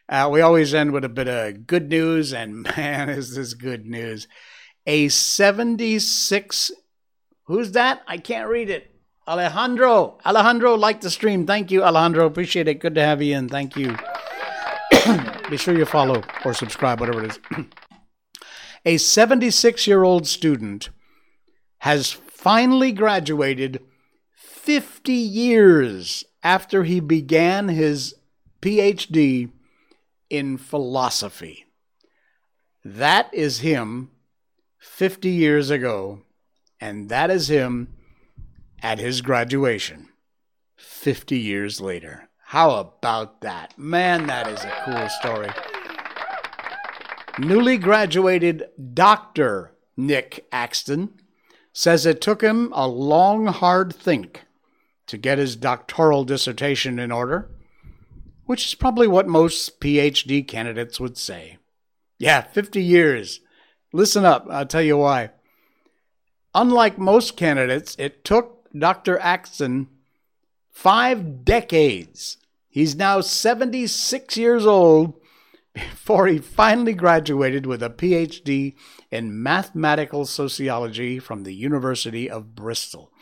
Uh, 0.09 0.29
we 0.31 0.41
always 0.41 0.73
end 0.73 0.93
with 0.93 1.05
a 1.05 1.09
bit 1.09 1.27
of 1.27 1.67
good 1.67 1.89
news, 1.89 2.33
and 2.33 2.63
man, 2.77 3.09
is 3.09 3.35
this 3.35 3.55
good 3.55 3.87
news. 3.87 4.29
A 4.87 5.09
76 5.09 6.71
Who's 7.47 7.73
that? 7.73 8.03
I 8.07 8.19
can't 8.19 8.49
read 8.49 8.71
it. 8.71 8.91
Alejandro. 9.29 10.19
Alejandro, 10.25 10.75
like 10.75 11.01
the 11.01 11.11
stream. 11.11 11.47
Thank 11.47 11.71
you, 11.71 11.83
Alejandro. 11.83 12.27
Appreciate 12.27 12.69
it. 12.69 12.81
Good 12.81 12.95
to 12.97 13.03
have 13.03 13.23
you 13.23 13.37
in. 13.37 13.49
Thank 13.49 13.77
you. 13.77 13.97
Be 15.51 15.57
sure 15.57 15.77
you 15.77 15.85
follow 15.85 16.23
or 16.45 16.55
subscribe, 16.55 17.01
whatever 17.01 17.25
it 17.25 17.31
is. 17.31 17.39
A 18.85 18.99
76 18.99 19.87
year 19.87 20.05
old 20.05 20.27
student 20.27 20.91
has 21.79 22.13
finally 22.13 22.93
graduated 22.93 23.81
50 24.33 25.13
years 25.13 26.25
after 26.43 26.85
he 26.85 27.01
began 27.01 27.69
his 27.69 28.15
PhD 28.61 29.51
in 30.31 30.57
philosophy. 30.57 31.67
That 32.85 33.33
is 33.33 33.61
him 33.61 34.11
50 34.79 35.29
years 35.29 35.71
ago 35.71 36.23
and 36.81 37.09
that 37.09 37.31
is 37.31 37.49
him 37.49 37.95
at 38.83 38.99
his 38.99 39.21
graduation 39.21 40.09
50 40.77 41.39
years 41.39 41.81
later. 41.81 42.29
How 42.47 42.77
about 42.77 43.41
that? 43.41 43.77
Man, 43.79 44.27
that 44.27 44.47
is 44.47 44.63
a 44.63 44.73
cool 44.85 45.09
story. 45.09 45.51
Newly 47.39 47.77
graduated 47.77 48.69
Dr. 48.95 49.73
Nick 49.97 50.47
Axten 50.53 51.11
says 51.73 52.07
it 52.07 52.21
took 52.21 52.43
him 52.43 52.73
a 52.73 52.89
long, 52.89 53.47
hard 53.47 53.95
think 53.95 54.45
to 55.07 55.19
get 55.19 55.39
his 55.39 55.57
doctoral 55.57 56.25
dissertation 56.25 56.99
in 56.99 57.13
order, 57.13 57.51
which 58.45 58.67
is 58.67 58.75
probably 58.75 59.07
what 59.07 59.29
most 59.29 59.81
PhD 59.81 60.47
candidates 60.47 60.99
would 60.99 61.19
say. 61.19 61.59
Yeah, 62.19 62.41
50 62.43 62.83
years. 62.83 63.41
Listen 63.93 64.25
up, 64.25 64.47
I'll 64.51 64.67
tell 64.67 64.83
you 64.83 64.97
why. 64.97 65.31
Unlike 66.57 66.97
most 66.97 67.37
candidates, 67.37 67.95
it 67.99 68.25
took 68.25 68.67
Dr. 68.73 69.19
Axten 69.19 69.89
five 70.71 71.45
decades. 71.45 72.39
He's 72.71 72.97
now 72.97 73.21
76 73.21 74.39
years 74.39 74.65
old 74.65 75.21
before 75.75 76.27
he 76.27 76.39
finally 76.39 76.95
graduated 76.95 77.67
with 77.67 77.83
a 77.83 77.91
PhD 77.91 78.75
in 79.11 79.43
mathematical 79.43 80.25
sociology 80.25 81.19
from 81.19 81.43
the 81.43 81.53
University 81.53 82.31
of 82.31 82.55
Bristol. 82.55 83.13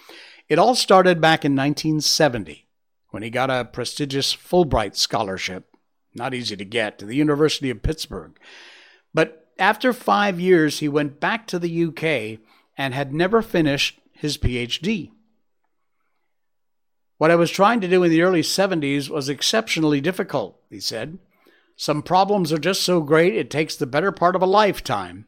It 0.49 0.61
all 0.61 0.76
started 0.76 1.20
back 1.20 1.45
in 1.45 1.57
1970 1.57 2.68
when 3.11 3.24
he 3.24 3.30
got 3.30 3.51
a 3.51 3.64
prestigious 3.64 4.32
Fulbright 4.32 4.95
scholarship, 4.95 5.74
not 6.14 6.35
easy 6.35 6.57
to 6.57 6.64
get, 6.64 7.01
to 7.01 7.05
the 7.05 7.16
University 7.16 7.70
of 7.70 7.82
Pittsburgh. 7.82 8.39
But 9.12 9.51
after 9.59 9.93
five 9.93 10.39
years, 10.39 10.78
he 10.78 10.89
went 10.89 11.18
back 11.18 11.49
to 11.49 11.59
the 11.59 11.87
UK 11.87 12.39
and 12.77 12.95
had 12.95 13.14
never 13.14 13.43
finished 13.43 14.01
his 14.12 14.39
PhD. 14.39 15.11
What 17.18 17.31
I 17.31 17.37
was 17.37 17.51
trying 17.51 17.81
to 17.81 17.89
do 17.89 18.03
in 18.03 18.11
the 18.11 18.22
early 18.22 18.43
70s 18.43 19.09
was 19.09 19.29
exceptionally 19.29 20.01
difficult, 20.01 20.61
he 20.68 20.81
said. 20.81 21.18
Some 21.77 22.03
problems 22.03 22.53
are 22.53 22.59
just 22.59 22.83
so 22.83 23.01
great 23.01 23.35
it 23.35 23.51
takes 23.51 23.77
the 23.77 23.87
better 23.87 24.12
part 24.12 24.37
of 24.37 24.43
a 24.43 24.47
lifetime 24.47 25.27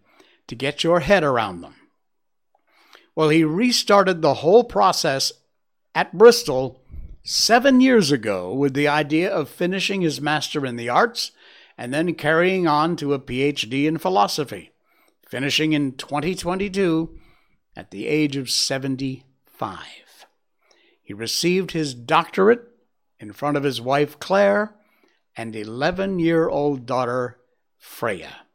to 0.49 0.55
get 0.55 0.85
your 0.85 1.01
head 1.01 1.25
around 1.25 1.61
them. 1.61 1.75
Well, 3.15 3.31
he 3.31 3.45
restarted 3.45 4.21
the 4.21 4.35
whole 4.35 4.65
process 4.65 5.33
at 5.95 6.17
Bristol 6.17 6.83
seven 7.23 7.81
years 7.81 8.13
ago 8.13 8.53
with 8.53 8.75
the 8.75 8.89
idea 8.89 9.33
of 9.33 9.49
finishing 9.49 10.03
his 10.03 10.21
Master 10.21 10.67
in 10.67 10.77
the 10.77 10.89
Arts 10.89 11.33
and 11.79 11.93
then 11.93 12.15
carrying 12.15 12.67
on 12.67 12.97
to 12.97 13.15
a 13.15 13.19
PhD 13.19 13.87
in 13.87 13.99
philosophy, 13.99 14.73
finishing 15.29 15.73
in 15.73 15.93
2022 15.93 17.19
at 17.77 17.91
the 17.91 18.07
age 18.07 18.37
of 18.37 18.51
75. 18.51 19.79
He 21.03 21.13
received 21.13 21.71
his 21.73 21.95
doctorate 21.95 22.63
in 23.21 23.33
front 23.33 23.57
of 23.57 23.63
his 23.63 23.81
wife 23.81 24.19
Claire 24.19 24.75
and 25.37 25.55
11 25.55 26.19
year 26.19 26.49
old 26.49 26.87
daughter 26.87 27.39
Freya. 27.79 28.47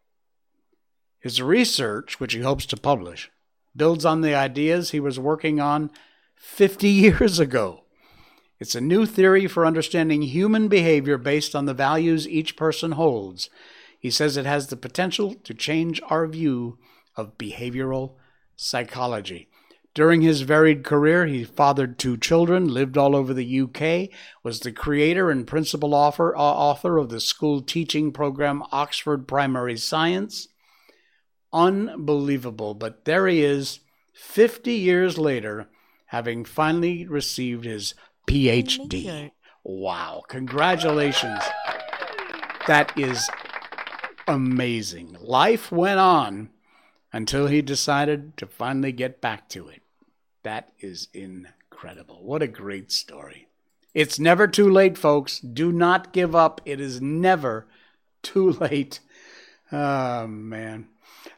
His 1.20 1.42
research, 1.42 2.20
which 2.20 2.34
he 2.34 2.42
hopes 2.42 2.66
to 2.68 2.78
publish, 2.78 3.30
builds 3.76 4.04
on 4.04 4.22
the 4.22 4.36
ideas 4.36 4.90
he 4.90 5.00
was 5.00 5.20
working 5.20 5.60
on 5.60 5.92
50 6.36 6.88
years 6.90 7.40
ago. 7.40 7.84
It's 8.60 8.76
a 8.76 8.82
new 8.82 9.06
theory 9.06 9.48
for 9.48 9.66
understanding 9.66 10.22
human 10.24 10.68
behavior 10.68 11.18
based 11.18 11.56
on 11.56 11.66
the 11.66 11.74
values 11.74 12.28
each 12.28 12.56
person 12.56 12.92
holds. 12.94 13.50
He 14.00 14.12
says 14.12 14.36
it 14.36 14.46
has 14.46 14.68
the 14.68 14.76
potential 14.76 15.36
to 15.36 15.54
change 15.54 16.02
our 16.10 16.28
view 16.28 16.78
of 17.16 17.38
behavioral 17.38 18.16
psychology. 18.62 19.48
During 19.94 20.22
his 20.22 20.42
varied 20.42 20.86
career, 20.86 21.26
he 21.26 21.44
fathered 21.44 22.00
two 22.00 22.16
children, 22.16 22.74
lived 22.74 22.98
all 22.98 23.16
over 23.16 23.34
the 23.34 23.62
UK, 23.62 24.10
was 24.42 24.62
the 24.62 24.72
creator 24.72 25.30
and 25.30 25.46
principal 25.46 25.94
author, 25.94 26.36
uh, 26.36 26.40
author 26.40 26.98
of 26.98 27.10
the 27.10 27.20
school 27.20 27.62
teaching 27.62 28.14
program 28.14 28.64
Oxford 28.72 29.28
Primary 29.28 29.78
Science. 29.78 30.48
Unbelievable. 31.52 32.74
But 32.74 33.04
there 33.04 33.28
he 33.28 33.44
is, 33.44 33.82
50 34.14 34.72
years 34.72 35.18
later, 35.18 35.68
having 36.06 36.46
finally 36.46 37.06
received 37.06 37.66
his 37.66 37.94
PhD. 38.30 39.32
Wow. 39.66 40.24
Congratulations. 40.30 41.42
That 42.68 42.98
is 42.98 43.30
amazing. 44.28 45.18
Life 45.20 45.72
went 45.72 46.00
on 46.00 46.52
until 47.14 47.48
he 47.48 47.62
decided 47.62 48.38
to 48.38 48.46
finally 48.46 48.92
get 48.92 49.22
back 49.22 49.50
to 49.50 49.68
it. 49.68 49.82
That 50.44 50.72
is 50.80 51.08
incredible. 51.14 52.24
What 52.24 52.42
a 52.42 52.48
great 52.48 52.92
story. 52.92 53.48
It's 53.94 54.20
never 54.20 54.48
too 54.48 54.70
late, 54.70 54.98
folks. 54.98 55.40
Do 55.40 55.72
not 55.72 56.14
give 56.14 56.36
up. 56.36 56.62
It 56.66 56.80
is 56.80 57.02
never 57.02 57.68
too 58.24 58.52
late. 58.60 59.00
Oh, 59.72 60.28
man. 60.28 60.88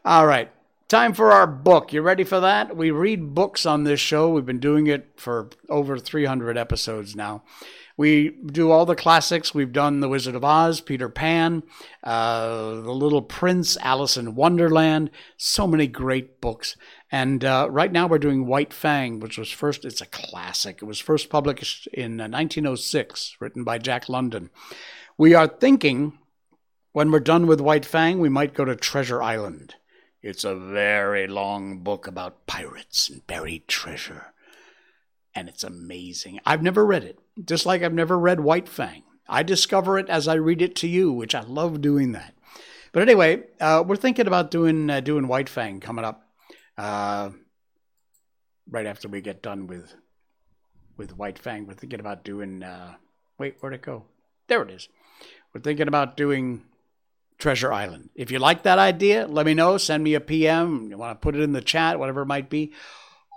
All 0.06 0.26
right. 0.26 0.52
Time 0.88 1.14
for 1.14 1.32
our 1.32 1.48
book. 1.48 1.92
You 1.92 2.02
ready 2.02 2.24
for 2.24 2.40
that? 2.40 2.76
We 2.78 2.92
read 2.92 3.34
books 3.34 3.66
on 3.66 3.84
this 3.84 4.00
show. 4.00 4.30
We've 4.30 4.46
been 4.46 4.60
doing 4.60 4.88
it 4.88 5.10
for 5.16 5.50
over 5.70 5.98
300 5.98 6.58
episodes 6.58 7.16
now. 7.16 7.44
We 7.96 8.30
do 8.30 8.72
all 8.72 8.86
the 8.86 8.96
classics. 8.96 9.54
We've 9.54 9.72
done 9.72 10.00
The 10.00 10.10
Wizard 10.10 10.34
of 10.34 10.44
Oz, 10.44 10.82
Peter 10.82 11.10
Pan, 11.10 11.62
uh, 12.04 12.76
The 12.76 12.92
Little 12.92 13.22
Prince, 13.22 13.78
Alice 13.78 14.18
in 14.18 14.34
Wonderland. 14.34 15.12
So 15.38 15.68
many 15.68 15.86
great 15.86 16.42
books. 16.42 16.76
And 17.12 17.46
uh, 17.46 17.68
right 17.70 17.92
now 17.92 18.08
we're 18.08 18.18
doing 18.18 18.48
White 18.48 18.74
Fang, 18.74 19.20
which 19.20 19.38
was 19.38 19.52
first, 19.52 19.86
it's 19.86 20.02
a 20.02 20.08
classic. 20.08 20.80
It 20.82 20.86
was 20.86 21.00
first 21.00 21.30
published 21.30 21.88
in 21.88 22.18
1906, 22.18 23.34
uh, 23.34 23.46
written 23.46 23.64
by 23.64 23.78
Jack 23.78 24.10
London. 24.10 24.50
We 25.16 25.36
are 25.36 25.48
thinking 25.48 26.18
when 26.94 27.12
we're 27.12 27.20
done 27.20 27.48
with 27.48 27.62
White 27.62 27.86
Fang, 27.86 28.20
we 28.20 28.30
might 28.30 28.54
go 28.54 28.66
to 28.66 28.76
Treasure 28.76 29.22
Island. 29.22 29.76
It's 30.22 30.44
a 30.44 30.56
very 30.56 31.28
long 31.28 31.80
book 31.80 32.08
about 32.08 32.48
pirates 32.48 33.10
and 33.10 33.26
buried 33.28 33.68
treasure. 33.68 34.34
And 35.36 35.50
it's 35.50 35.64
amazing. 35.64 36.40
I've 36.46 36.62
never 36.64 36.86
read 36.86 37.04
it, 37.04 37.20
just 37.44 37.66
like 37.66 37.82
I've 37.82 37.94
never 37.94 38.18
read 38.18 38.40
White 38.40 38.68
Fang. 38.68 39.04
I 39.28 39.44
discover 39.44 39.98
it 39.98 40.10
as 40.10 40.28
I 40.28 40.36
read 40.36 40.62
it 40.62 40.76
to 40.78 40.88
you, 40.88 41.12
which 41.12 41.34
I 41.34 41.42
love 41.42 41.82
doing 41.82 42.12
that. 42.12 42.34
But 42.92 43.04
anyway, 43.04 43.44
uh, 43.60 43.84
we're 43.86 43.96
thinking 43.96 44.28
about 44.28 44.52
doing 44.52 44.90
uh, 44.90 45.00
doing 45.00 45.28
White 45.28 45.50
Fang 45.50 45.80
coming 45.80 46.06
up 46.06 46.28
uh, 46.78 47.32
right 48.70 48.86
after 48.86 49.08
we 49.08 49.22
get 49.22 49.42
done 49.42 49.68
with 49.68 49.96
with 50.98 51.18
White 51.18 51.40
Fang, 51.40 51.66
we're 51.68 51.74
thinking 51.74 52.00
about 52.00 52.24
doing. 52.24 52.64
Uh, 52.64 52.96
wait, 53.38 53.56
where'd 53.60 53.74
it 53.74 53.82
go? 53.82 54.06
There 54.48 54.62
it 54.62 54.72
is. 54.72 54.90
We're 55.54 55.62
thinking 55.62 55.88
about 55.88 56.18
doing 56.18 56.64
Treasure 57.38 57.74
Island. 57.74 58.10
If 58.16 58.32
you 58.32 58.40
like 58.40 58.64
that 58.64 58.80
idea, 58.80 59.28
let 59.28 59.46
me 59.46 59.54
know. 59.54 59.78
Send 59.78 60.04
me 60.04 60.14
a 60.14 60.20
PM. 60.20 60.88
You 60.90 60.98
want 60.98 61.20
to 61.20 61.24
put 61.24 61.36
it 61.36 61.42
in 61.42 61.54
the 61.54 61.62
chat, 61.62 62.00
whatever 62.00 62.22
it 62.22 62.28
might 62.28 62.50
be. 62.50 62.74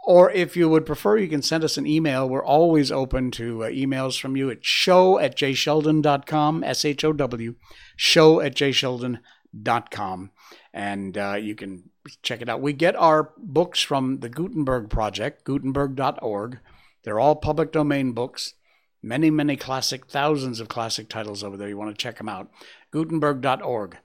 Or 0.07 0.30
if 0.30 0.57
you 0.57 0.68
would 0.68 0.86
prefer, 0.86 1.18
you 1.18 1.26
can 1.26 1.42
send 1.42 1.64
us 1.64 1.76
an 1.76 1.84
email. 1.84 2.28
We're 2.28 2.44
always 2.44 2.92
open 2.92 3.32
to 3.32 3.64
uh, 3.64 3.70
emails 3.70 4.18
from 4.20 4.36
you 4.36 4.48
at 4.50 4.64
show 4.64 5.18
at 5.18 5.36
jsheldon.com, 5.36 6.62
S 6.62 6.84
H 6.84 7.04
O 7.04 7.12
W, 7.12 7.57
show 7.96 8.40
at 8.40 8.54
jsheldon.com. 8.54 10.30
And 10.72 11.18
uh, 11.18 11.36
you 11.40 11.57
can 11.57 11.90
check 12.22 12.40
it 12.40 12.48
out. 12.48 12.61
We 12.61 12.72
get 12.72 12.94
our 12.94 13.32
books 13.36 13.82
from 13.82 14.20
the 14.20 14.28
Gutenberg 14.28 14.90
Project, 14.90 15.44
gutenberg.org. 15.44 16.61
They're 17.02 17.18
all 17.18 17.34
public 17.34 17.72
domain 17.72 18.12
books. 18.12 18.54
Many, 19.02 19.30
many 19.30 19.57
classic, 19.57 20.07
thousands 20.07 20.61
of 20.61 20.68
classic 20.68 21.09
titles 21.09 21.42
over 21.42 21.57
there. 21.57 21.68
You 21.68 21.78
want 21.78 21.90
to 21.90 22.00
check 22.00 22.18
them 22.18 22.28
out. 22.28 22.48
Gutenberg.org. 22.92 23.96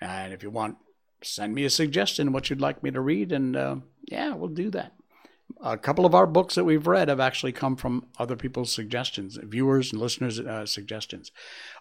And 0.00 0.32
if 0.32 0.44
you 0.44 0.50
want, 0.50 0.76
send 1.24 1.52
me 1.52 1.64
a 1.64 1.70
suggestion 1.70 2.30
what 2.32 2.48
you'd 2.48 2.60
like 2.60 2.80
me 2.84 2.92
to 2.92 3.00
read, 3.00 3.32
and 3.32 3.56
uh, 3.56 3.76
yeah, 4.04 4.34
we'll 4.34 4.48
do 4.48 4.70
that. 4.70 4.92
A 5.62 5.76
couple 5.76 6.06
of 6.06 6.14
our 6.14 6.26
books 6.26 6.54
that 6.54 6.64
we've 6.64 6.86
read 6.86 7.08
have 7.08 7.20
actually 7.20 7.52
come 7.52 7.74
from 7.74 8.06
other 8.18 8.36
people's 8.36 8.72
suggestions, 8.72 9.38
viewers 9.42 9.92
and 9.92 10.00
listeners' 10.00 10.38
uh, 10.38 10.66
suggestions. 10.66 11.32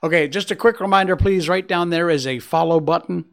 Okay, 0.03 0.27
just 0.27 0.51
a 0.51 0.55
quick 0.55 0.79
reminder 0.79 1.15
please, 1.15 1.49
right 1.49 1.67
down 1.67 1.89
there 1.89 2.09
is 2.09 2.25
a 2.25 2.39
follow 2.39 2.79
button 2.79 3.25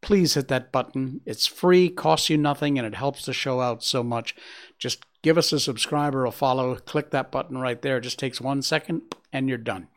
please 0.00 0.34
hit 0.34 0.48
that 0.48 0.72
button. 0.72 1.20
It's 1.26 1.46
free, 1.46 1.88
costs 1.88 2.30
you 2.30 2.38
nothing, 2.38 2.78
and 2.78 2.86
it 2.86 2.94
helps 2.94 3.26
the 3.26 3.32
show 3.32 3.60
out 3.60 3.82
so 3.82 4.02
much. 4.02 4.34
Just 4.78 5.04
give 5.22 5.38
us 5.38 5.52
a 5.52 5.60
subscribe 5.60 6.14
or 6.14 6.24
a 6.24 6.32
follow. 6.32 6.76
Click 6.76 7.10
that 7.10 7.30
button 7.30 7.58
right 7.58 7.80
there. 7.80 7.98
It 7.98 8.02
just 8.02 8.18
takes 8.18 8.40
one 8.40 8.62
second, 8.62 9.02
and 9.32 9.48
you're 9.48 9.58
done. 9.58 9.88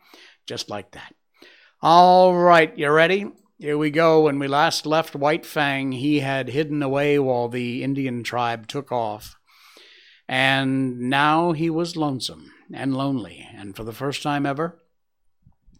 Just 0.46 0.68
like 0.68 0.92
that. 0.92 1.14
All 1.80 2.36
right, 2.36 2.76
you 2.76 2.90
ready? 2.90 3.30
Here 3.58 3.78
we 3.78 3.90
go. 3.90 4.22
When 4.22 4.38
we 4.38 4.48
last 4.48 4.84
left 4.84 5.14
White 5.14 5.46
Fang, 5.46 5.92
he 5.92 6.20
had 6.20 6.48
hidden 6.48 6.82
away 6.82 7.18
while 7.18 7.48
the 7.48 7.82
Indian 7.82 8.22
tribe 8.22 8.66
took 8.66 8.92
off. 8.92 9.36
And 10.28 11.00
now 11.00 11.52
he 11.52 11.68
was 11.68 11.96
lonesome 11.96 12.52
and 12.72 12.96
lonely, 12.96 13.46
and 13.54 13.76
for 13.76 13.84
the 13.84 13.92
first 13.92 14.22
time 14.22 14.46
ever, 14.46 14.78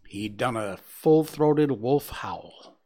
he'd 0.07 0.37
done 0.37 0.55
a 0.55 0.77
full 0.77 1.23
throated 1.23 1.71
wolf 1.71 2.09
howl. 2.09 2.77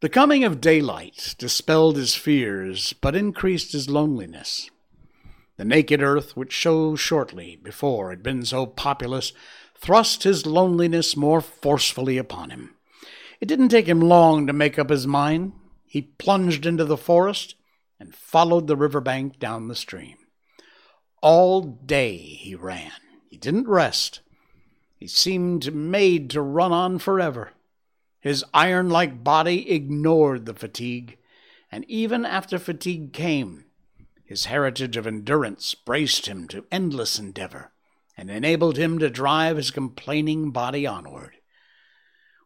The 0.00 0.08
coming 0.08 0.44
of 0.44 0.60
daylight 0.60 1.34
dispelled 1.38 1.96
his 1.96 2.14
fears, 2.14 2.92
but 2.92 3.16
increased 3.16 3.72
his 3.72 3.88
loneliness. 3.88 4.70
The 5.56 5.64
naked 5.64 6.02
earth, 6.02 6.36
which 6.36 6.60
so 6.60 6.96
shortly 6.96 7.56
before 7.56 8.10
had 8.10 8.22
been 8.22 8.44
so 8.44 8.66
populous, 8.66 9.32
thrust 9.78 10.24
his 10.24 10.46
loneliness 10.46 11.16
more 11.16 11.40
forcefully 11.40 12.18
upon 12.18 12.50
him. 12.50 12.74
It 13.40 13.46
didn't 13.46 13.68
take 13.68 13.86
him 13.86 14.00
long 14.00 14.46
to 14.46 14.52
make 14.52 14.78
up 14.78 14.90
his 14.90 15.06
mind. 15.06 15.52
He 15.86 16.02
plunged 16.02 16.66
into 16.66 16.84
the 16.84 16.96
forest 16.96 17.54
and 17.98 18.14
followed 18.14 18.66
the 18.66 18.76
river 18.76 19.00
bank 19.00 19.38
down 19.38 19.68
the 19.68 19.76
stream. 19.76 20.16
All 21.22 21.62
day 21.62 22.16
he 22.16 22.54
ran. 22.54 22.92
He 23.30 23.36
didn't 23.36 23.68
rest. 23.68 24.20
He 24.98 25.06
seemed 25.06 25.74
made 25.74 26.30
to 26.30 26.40
run 26.40 26.72
on 26.72 26.98
forever. 26.98 27.52
His 28.20 28.44
iron 28.54 28.88
like 28.88 29.22
body 29.24 29.70
ignored 29.70 30.46
the 30.46 30.54
fatigue, 30.54 31.18
and 31.70 31.84
even 31.88 32.24
after 32.24 32.58
fatigue 32.58 33.12
came, 33.12 33.64
his 34.24 34.46
heritage 34.46 34.96
of 34.96 35.06
endurance 35.06 35.74
braced 35.74 36.26
him 36.26 36.48
to 36.48 36.64
endless 36.72 37.18
endeavor 37.18 37.72
and 38.16 38.30
enabled 38.30 38.76
him 38.76 38.98
to 38.98 39.10
drive 39.10 39.56
his 39.56 39.70
complaining 39.70 40.50
body 40.50 40.86
onward. 40.86 41.36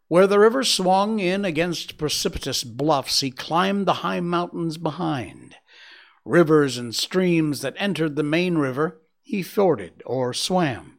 Where 0.08 0.26
the 0.26 0.38
river 0.38 0.64
swung 0.64 1.20
in 1.20 1.44
against 1.44 1.98
precipitous 1.98 2.64
bluffs, 2.64 3.20
he 3.20 3.30
climbed 3.30 3.86
the 3.86 3.94
high 3.94 4.20
mountains 4.20 4.78
behind. 4.78 5.56
Rivers 6.24 6.78
and 6.78 6.94
streams 6.94 7.60
that 7.60 7.74
entered 7.76 8.16
the 8.16 8.22
main 8.22 8.56
river 8.56 9.02
he 9.22 9.42
forded 9.42 10.02
or 10.06 10.32
swam. 10.32 10.98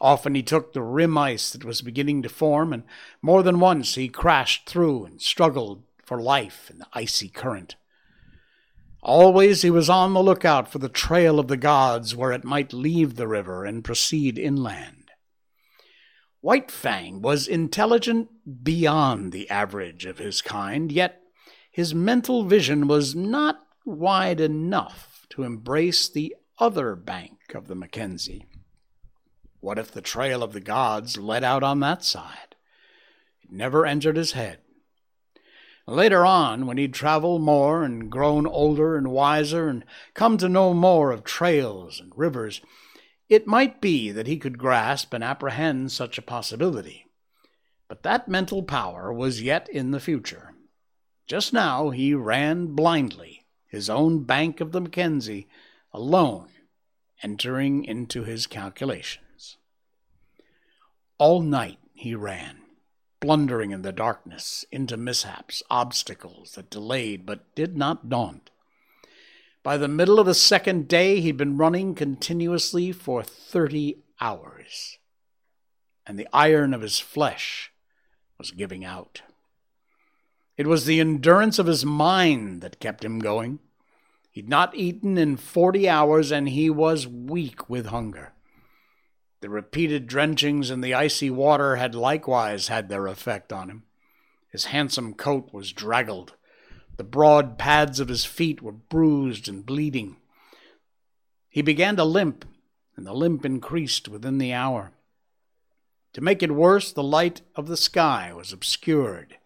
Often 0.00 0.34
he 0.34 0.42
took 0.42 0.72
the 0.72 0.82
rim 0.82 1.16
ice 1.16 1.50
that 1.52 1.64
was 1.64 1.80
beginning 1.80 2.22
to 2.22 2.28
form, 2.28 2.72
and 2.72 2.82
more 3.22 3.44
than 3.44 3.60
once 3.60 3.94
he 3.94 4.08
crashed 4.08 4.68
through 4.68 5.04
and 5.04 5.22
struggled 5.22 5.84
for 6.02 6.20
life 6.20 6.68
in 6.68 6.78
the 6.78 6.88
icy 6.92 7.28
current. 7.28 7.76
Always 9.00 9.62
he 9.62 9.70
was 9.70 9.88
on 9.88 10.12
the 10.12 10.22
lookout 10.22 10.68
for 10.68 10.78
the 10.78 10.88
trail 10.88 11.38
of 11.38 11.46
the 11.46 11.56
gods 11.56 12.16
where 12.16 12.32
it 12.32 12.42
might 12.42 12.72
leave 12.72 13.14
the 13.14 13.28
river 13.28 13.64
and 13.64 13.84
proceed 13.84 14.38
inland. 14.38 15.01
White 16.42 16.72
Fang 16.72 17.22
was 17.22 17.46
intelligent 17.46 18.28
beyond 18.64 19.30
the 19.30 19.48
average 19.48 20.04
of 20.06 20.18
his 20.18 20.42
kind, 20.42 20.90
yet 20.90 21.22
his 21.70 21.94
mental 21.94 22.42
vision 22.42 22.88
was 22.88 23.14
not 23.14 23.64
wide 23.84 24.40
enough 24.40 25.24
to 25.30 25.44
embrace 25.44 26.08
the 26.08 26.34
other 26.58 26.96
bank 26.96 27.54
of 27.54 27.68
the 27.68 27.76
Mackenzie. 27.76 28.44
What 29.60 29.78
if 29.78 29.92
the 29.92 30.02
trail 30.02 30.42
of 30.42 30.52
the 30.52 30.60
gods 30.60 31.16
led 31.16 31.44
out 31.44 31.62
on 31.62 31.78
that 31.78 32.02
side? 32.02 32.56
It 33.44 33.52
never 33.52 33.86
entered 33.86 34.16
his 34.16 34.32
head. 34.32 34.58
Later 35.86 36.26
on, 36.26 36.66
when 36.66 36.76
he'd 36.76 36.92
traveled 36.92 37.42
more 37.42 37.84
and 37.84 38.10
grown 38.10 38.48
older 38.48 38.96
and 38.96 39.12
wiser 39.12 39.68
and 39.68 39.84
come 40.12 40.38
to 40.38 40.48
know 40.48 40.74
more 40.74 41.12
of 41.12 41.22
trails 41.22 42.00
and 42.00 42.12
rivers, 42.16 42.60
it 43.32 43.46
might 43.46 43.80
be 43.80 44.10
that 44.10 44.26
he 44.26 44.36
could 44.36 44.58
grasp 44.58 45.12
and 45.14 45.24
apprehend 45.24 45.90
such 45.90 46.18
a 46.18 46.22
possibility. 46.22 47.06
But 47.88 48.02
that 48.02 48.28
mental 48.28 48.62
power 48.62 49.12
was 49.12 49.42
yet 49.42 49.68
in 49.68 49.90
the 49.90 50.00
future. 50.00 50.52
Just 51.26 51.52
now 51.52 51.90
he 51.90 52.14
ran 52.14 52.74
blindly, 52.74 53.44
his 53.66 53.88
own 53.88 54.24
bank 54.24 54.60
of 54.60 54.72
the 54.72 54.80
Mackenzie, 54.80 55.48
alone, 55.92 56.48
entering 57.22 57.84
into 57.84 58.24
his 58.24 58.46
calculations. 58.46 59.56
All 61.18 61.40
night 61.40 61.78
he 61.94 62.14
ran 62.14 62.58
blundering 63.22 63.70
in 63.70 63.82
the 63.82 63.92
darkness 63.92 64.64
into 64.72 64.96
mishaps, 64.96 65.62
obstacles 65.70 66.52
that 66.56 66.68
delayed 66.68 67.24
but 67.24 67.54
did 67.54 67.76
not 67.76 68.08
daunt. 68.08 68.50
By 69.62 69.76
the 69.76 69.88
middle 69.88 70.18
of 70.18 70.26
the 70.26 70.34
second 70.34 70.88
day, 70.88 71.20
he'd 71.20 71.36
been 71.36 71.56
running 71.56 71.94
continuously 71.94 72.90
for 72.90 73.22
thirty 73.22 73.98
hours, 74.20 74.98
and 76.04 76.18
the 76.18 76.28
iron 76.32 76.74
of 76.74 76.80
his 76.80 76.98
flesh 76.98 77.72
was 78.38 78.50
giving 78.50 78.84
out. 78.84 79.22
It 80.56 80.66
was 80.66 80.84
the 80.84 80.98
endurance 80.98 81.60
of 81.60 81.66
his 81.66 81.84
mind 81.84 82.60
that 82.60 82.80
kept 82.80 83.04
him 83.04 83.20
going. 83.20 83.60
He'd 84.32 84.48
not 84.48 84.74
eaten 84.74 85.16
in 85.16 85.36
forty 85.36 85.88
hours, 85.88 86.32
and 86.32 86.48
he 86.48 86.68
was 86.68 87.06
weak 87.06 87.70
with 87.70 87.86
hunger. 87.86 88.32
The 89.42 89.48
repeated 89.48 90.08
drenchings 90.08 90.70
in 90.70 90.80
the 90.80 90.94
icy 90.94 91.30
water 91.30 91.76
had 91.76 91.94
likewise 91.94 92.68
had 92.68 92.88
their 92.88 93.06
effect 93.06 93.52
on 93.52 93.70
him. 93.70 93.84
His 94.50 94.66
handsome 94.66 95.14
coat 95.14 95.50
was 95.52 95.72
draggled. 95.72 96.34
The 96.96 97.04
broad 97.04 97.58
pads 97.58 98.00
of 98.00 98.08
his 98.08 98.24
feet 98.24 98.60
were 98.62 98.72
bruised 98.72 99.48
and 99.48 99.64
bleeding. 99.64 100.16
He 101.48 101.62
began 101.62 101.96
to 101.96 102.04
limp, 102.04 102.44
and 102.96 103.06
the 103.06 103.14
limp 103.14 103.44
increased 103.44 104.08
within 104.08 104.38
the 104.38 104.52
hour. 104.52 104.92
To 106.14 106.20
make 106.20 106.42
it 106.42 106.52
worse, 106.52 106.92
the 106.92 107.02
light 107.02 107.40
of 107.56 107.68
the 107.68 107.76
sky 107.76 108.32
was 108.34 108.52
obscured, 108.52 109.38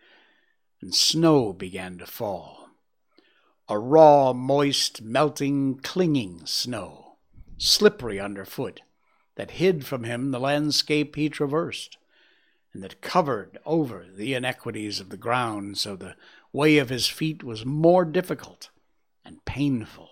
and 0.81 0.95
snow 0.95 1.53
began 1.53 1.99
to 1.99 2.07
fall. 2.07 2.71
A 3.69 3.79
raw, 3.79 4.33
moist, 4.33 5.03
melting, 5.03 5.81
clinging 5.83 6.47
snow, 6.47 7.17
slippery 7.59 8.21
underfoot 8.21 8.81
that 9.37 9.53
hid 9.53 9.87
from 9.87 10.05
him 10.05 10.31
the 10.31 10.41
landscape 10.41 11.15
he 11.15 11.29
traversed, 11.29 11.99
and 12.73 12.83
that 12.83 13.01
covered 13.01 13.59
over 13.65 14.07
the 14.15 14.35
inequities 14.35 15.01
of 15.01 15.09
the 15.11 15.17
ground 15.17 15.79
so 15.79 15.97
the 15.97 16.15
way 16.57 16.79
of 16.79 16.89
his 16.89 17.07
feet 17.07 17.45
was 17.45 17.67
more 17.67 18.07
difficult 18.07 18.71
and 19.27 19.45
painful. 19.45 20.09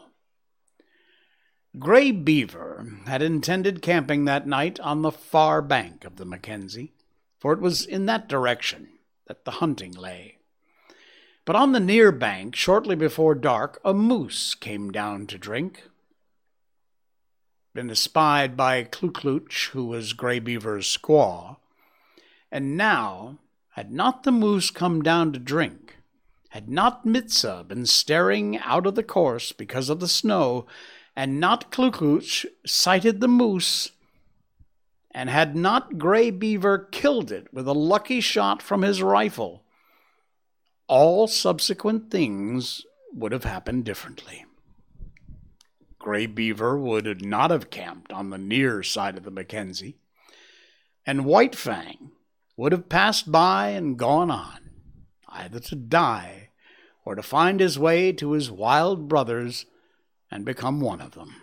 Grey 1.79 2.11
Beaver 2.11 2.87
had 3.07 3.23
intended 3.23 3.81
camping 3.81 4.27
that 4.27 4.47
night 4.47 4.79
on 4.81 5.01
the 5.01 5.11
far 5.11 5.63
bank 5.63 6.05
of 6.05 6.17
the 6.17 6.27
Mackenzie, 6.27 6.93
for 7.41 7.55
it 7.55 7.61
was 7.61 7.87
in 7.87 8.05
that 8.07 8.29
direction 8.29 8.89
that 9.27 9.47
the 9.47 9.53
hunting 9.53 9.93
lay. 9.93 10.37
But 11.47 11.57
on 11.57 11.73
the 11.73 11.81
near 11.81 12.13
bank, 12.13 12.55
shortly 12.55 12.95
before 12.95 13.35
dark, 13.35 13.81
a 13.83 13.95
moose 13.95 14.55
came 14.55 14.93
down 14.93 15.27
to 15.29 15.39
drink, 15.39 15.89
been 17.75 17.91
espied 17.91 18.55
by 18.55 18.85
Kloo-kooch, 18.85 19.71
who 19.71 19.87
was 19.87 20.13
Grey 20.13 20.41
Beaver's 20.41 20.87
squaw, 20.87 21.57
and 22.53 22.77
now, 22.77 23.39
had 23.71 23.91
not 23.91 24.25
the 24.25 24.31
moose 24.31 24.71
come 24.71 25.03
down 25.03 25.33
to 25.33 25.39
drink, 25.39 25.97
had 26.55 26.71
not 26.71 27.05
Mit-sah 27.05 27.65
been 27.65 27.85
staring 27.85 28.57
out 28.59 28.87
of 28.87 28.95
the 28.95 29.03
course 29.03 29.51
because 29.51 29.91
of 29.91 29.99
the 29.99 30.07
snow, 30.07 30.69
and 31.17 31.41
not 31.41 31.73
Kloo-kooch 31.73 32.47
sighted 32.65 33.21
the 33.21 33.27
moose, 33.27 33.91
and 35.11 35.29
had 35.29 35.57
not 35.57 35.99
Grey 35.99 36.31
Beaver 36.31 36.79
killed 36.93 37.33
it 37.33 37.53
with 37.53 37.67
a 37.67 37.73
lucky 37.73 38.21
shot 38.21 38.63
from 38.63 38.83
his 38.83 39.03
rifle, 39.03 39.65
all 40.87 41.27
subsequent 41.27 42.13
things 42.13 42.83
would 43.13 43.33
have 43.33 43.43
happened 43.43 43.85
differently. 43.85 44.45
Grey 45.99 46.27
Beaver 46.27 46.79
would 46.79 47.27
not 47.27 47.51
have 47.51 47.69
camped 47.69 48.13
on 48.13 48.31
the 48.31 48.39
near 48.39 48.85
side 48.85 49.17
of 49.17 49.25
the 49.25 49.33
Mackenzie, 49.33 49.97
and 51.05 51.25
White 51.25 51.57
Fang 51.57 52.13
would 52.57 52.71
have 52.71 52.89
passed 52.89 53.33
by 53.33 53.71
and 53.71 53.99
gone 53.99 54.31
on, 54.31 54.71
either 55.27 55.59
to 55.59 55.75
die 55.75 56.43
or 57.05 57.15
to 57.15 57.23
find 57.23 57.61
his 57.61 57.79
way 57.79 58.13
to 58.13 58.33
his 58.33 58.51
wild 58.51 59.09
brothers 59.09 59.67
and 60.31 60.45
become 60.45 60.81
one 60.81 61.01
of 61.01 61.13
them, 61.13 61.35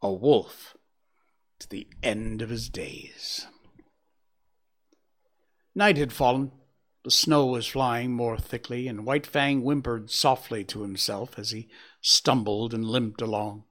a 0.00 0.12
wolf 0.12 0.76
to 1.58 1.68
the 1.68 1.86
end 2.02 2.40
of 2.42 2.50
his 2.50 2.68
days. 2.68 3.46
Night 5.74 5.96
had 5.96 6.12
fallen. 6.12 6.52
The 7.04 7.10
snow 7.10 7.46
was 7.46 7.66
flying 7.66 8.12
more 8.12 8.36
thickly, 8.36 8.86
and 8.86 9.06
White 9.06 9.26
Fang 9.26 9.62
whimpered 9.62 10.10
softly 10.10 10.64
to 10.64 10.82
himself 10.82 11.38
as 11.38 11.50
he 11.50 11.68
stumbled 12.02 12.74
and 12.74 12.84
limped 12.84 13.22
along. 13.22 13.64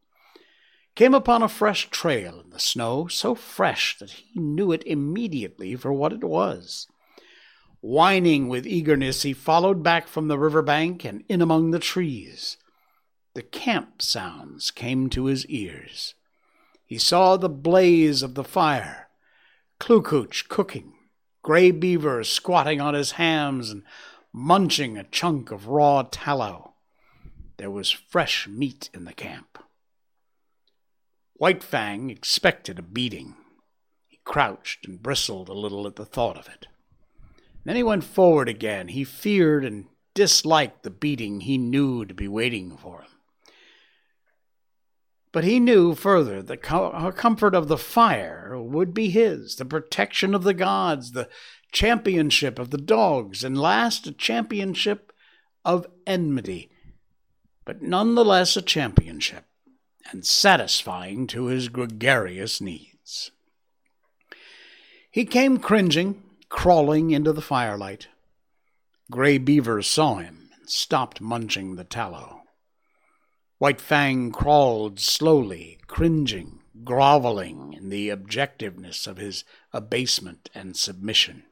Came 0.96 1.14
upon 1.14 1.44
a 1.44 1.48
fresh 1.48 1.90
trail 1.92 2.40
in 2.40 2.50
the 2.50 2.60
snow, 2.60 3.08
so 3.08 3.36
fresh 3.36 3.98
that 4.00 4.10
he 4.12 4.40
knew 4.40 4.72
it 4.72 4.84
immediately 4.86 5.76
for 5.76 5.94
what 5.94 6.12
it 6.12 6.24
was. 6.24 6.88
Whining 7.82 8.50
with 8.50 8.68
eagerness, 8.68 9.24
he 9.24 9.34
followed 9.34 9.82
back 9.84 10.08
from 10.08 10.28
the 10.28 10.38
river 10.38 10.62
bank 10.62 11.06
and 11.06 11.24
in 11.30 11.42
among 11.42 11.72
the 11.72 11.80
trees. 11.80 12.58
The 13.36 13.42
camp 13.42 14.02
sounds 14.02 14.70
came 14.72 15.10
to 15.12 15.26
his 15.26 15.46
ears. 15.46 16.14
He 16.86 16.98
saw 16.98 17.38
the 17.38 17.50
blaze 17.50 18.22
of 18.22 18.36
the 18.36 18.44
fire, 18.44 19.08
Kloo-kooch 19.80 20.50
cooking, 20.50 20.94
Grey 21.42 21.72
Beaver 21.72 22.24
squatting 22.24 22.82
on 22.82 22.96
his 22.96 23.12
hams 23.12 23.70
and 23.70 23.84
munching 24.34 24.98
a 24.98 25.06
chunk 25.06 25.52
of 25.52 25.68
raw 25.68 26.04
tallow. 26.12 26.74
There 27.58 27.72
was 27.72 27.92
fresh 27.92 28.48
meat 28.48 28.90
in 28.94 29.06
the 29.06 29.14
camp. 29.14 29.58
White 31.36 31.64
Fang 31.64 32.10
expected 32.10 32.80
a 32.80 32.82
beating. 32.82 33.36
He 34.08 34.20
crouched 34.26 34.86
and 34.86 35.02
bristled 35.02 35.48
a 35.48 35.54
little 35.54 35.88
at 35.88 35.96
the 35.96 36.06
thought 36.06 36.38
of 36.38 36.50
it. 36.50 36.68
Then 37.64 37.76
he 37.76 37.84
went 37.84 38.04
forward 38.04 38.50
again. 38.50 38.88
He 38.88 39.04
feared 39.04 39.64
and 39.64 39.86
disliked 40.14 40.84
the 40.84 40.90
beating 40.90 41.42
he 41.42 41.58
knew 41.58 42.06
to 42.06 42.14
be 42.14 42.28
waiting 42.28 42.78
for 42.78 43.02
him. 43.02 43.12
But 45.32 45.44
he 45.44 45.60
knew 45.60 45.94
further 45.94 46.42
the 46.42 46.58
comfort 46.58 47.54
of 47.54 47.68
the 47.68 47.78
fire 47.78 48.60
would 48.60 48.94
be 48.94 49.12
his, 49.12 49.58
the 49.58 49.66
protection 49.66 50.34
of 50.34 50.44
the 50.44 50.56
gods, 50.56 51.12
the 51.12 51.30
championship 51.72 52.58
of 52.58 52.72
the 52.72 52.80
dogs, 52.80 53.44
and 53.44 53.56
last 53.56 54.08
a 54.08 54.12
championship 54.12 55.14
of 55.64 55.86
enmity, 56.08 56.72
but 57.64 57.84
none 57.84 58.16
the 58.16 58.26
less 58.26 58.58
a 58.58 58.62
championship, 58.62 59.46
and 60.10 60.26
satisfying 60.26 61.28
to 61.28 61.46
his 61.46 61.70
gregarious 61.70 62.60
needs. 62.60 63.30
He 65.12 65.26
came 65.26 65.60
cringing, 65.60 66.24
crawling 66.50 67.12
into 67.12 67.32
the 67.32 67.42
firelight. 67.42 68.08
Grey 69.12 69.38
Beaver 69.38 69.82
saw 69.82 70.16
him 70.16 70.50
and 70.60 70.70
stopped 70.70 71.22
munching 71.22 71.76
the 71.76 71.84
tallow. 71.84 72.42
White 73.60 73.80
Fang 73.80 74.32
crawled 74.32 75.00
slowly, 75.00 75.80
cringing, 75.88 76.60
groveling 76.84 77.74
in 77.74 77.90
the 77.90 78.10
objectiveness 78.10 79.08
of 79.08 79.18
his 79.18 79.44
abasement 79.74 80.50
and 80.56 80.76
submission. 80.76 81.44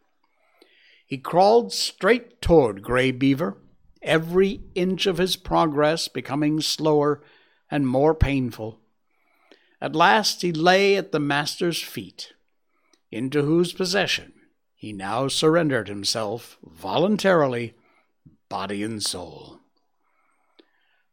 He 1.06 1.18
crawled 1.18 1.74
straight 1.74 2.42
toward 2.42 2.82
Grey 2.82 3.12
Beaver, 3.12 3.58
every 4.02 4.62
inch 4.76 5.06
of 5.06 5.18
his 5.18 5.36
progress 5.36 6.08
becoming 6.08 6.62
slower 6.62 7.24
and 7.70 7.88
more 7.88 8.16
painful. 8.16 8.80
At 9.82 9.96
last 9.96 10.42
he 10.42 10.52
lay 10.52 10.96
at 10.96 11.12
the 11.12 11.20
Master's 11.20 11.82
feet, 11.82 12.34
into 13.12 13.44
whose 13.44 13.74
possession 13.74 14.34
he 14.78 14.94
now 14.94 15.28
surrendered 15.28 15.88
himself 15.88 16.60
voluntarily, 16.64 17.74
body 18.48 18.84
and 18.84 19.02
soul. 19.02 19.60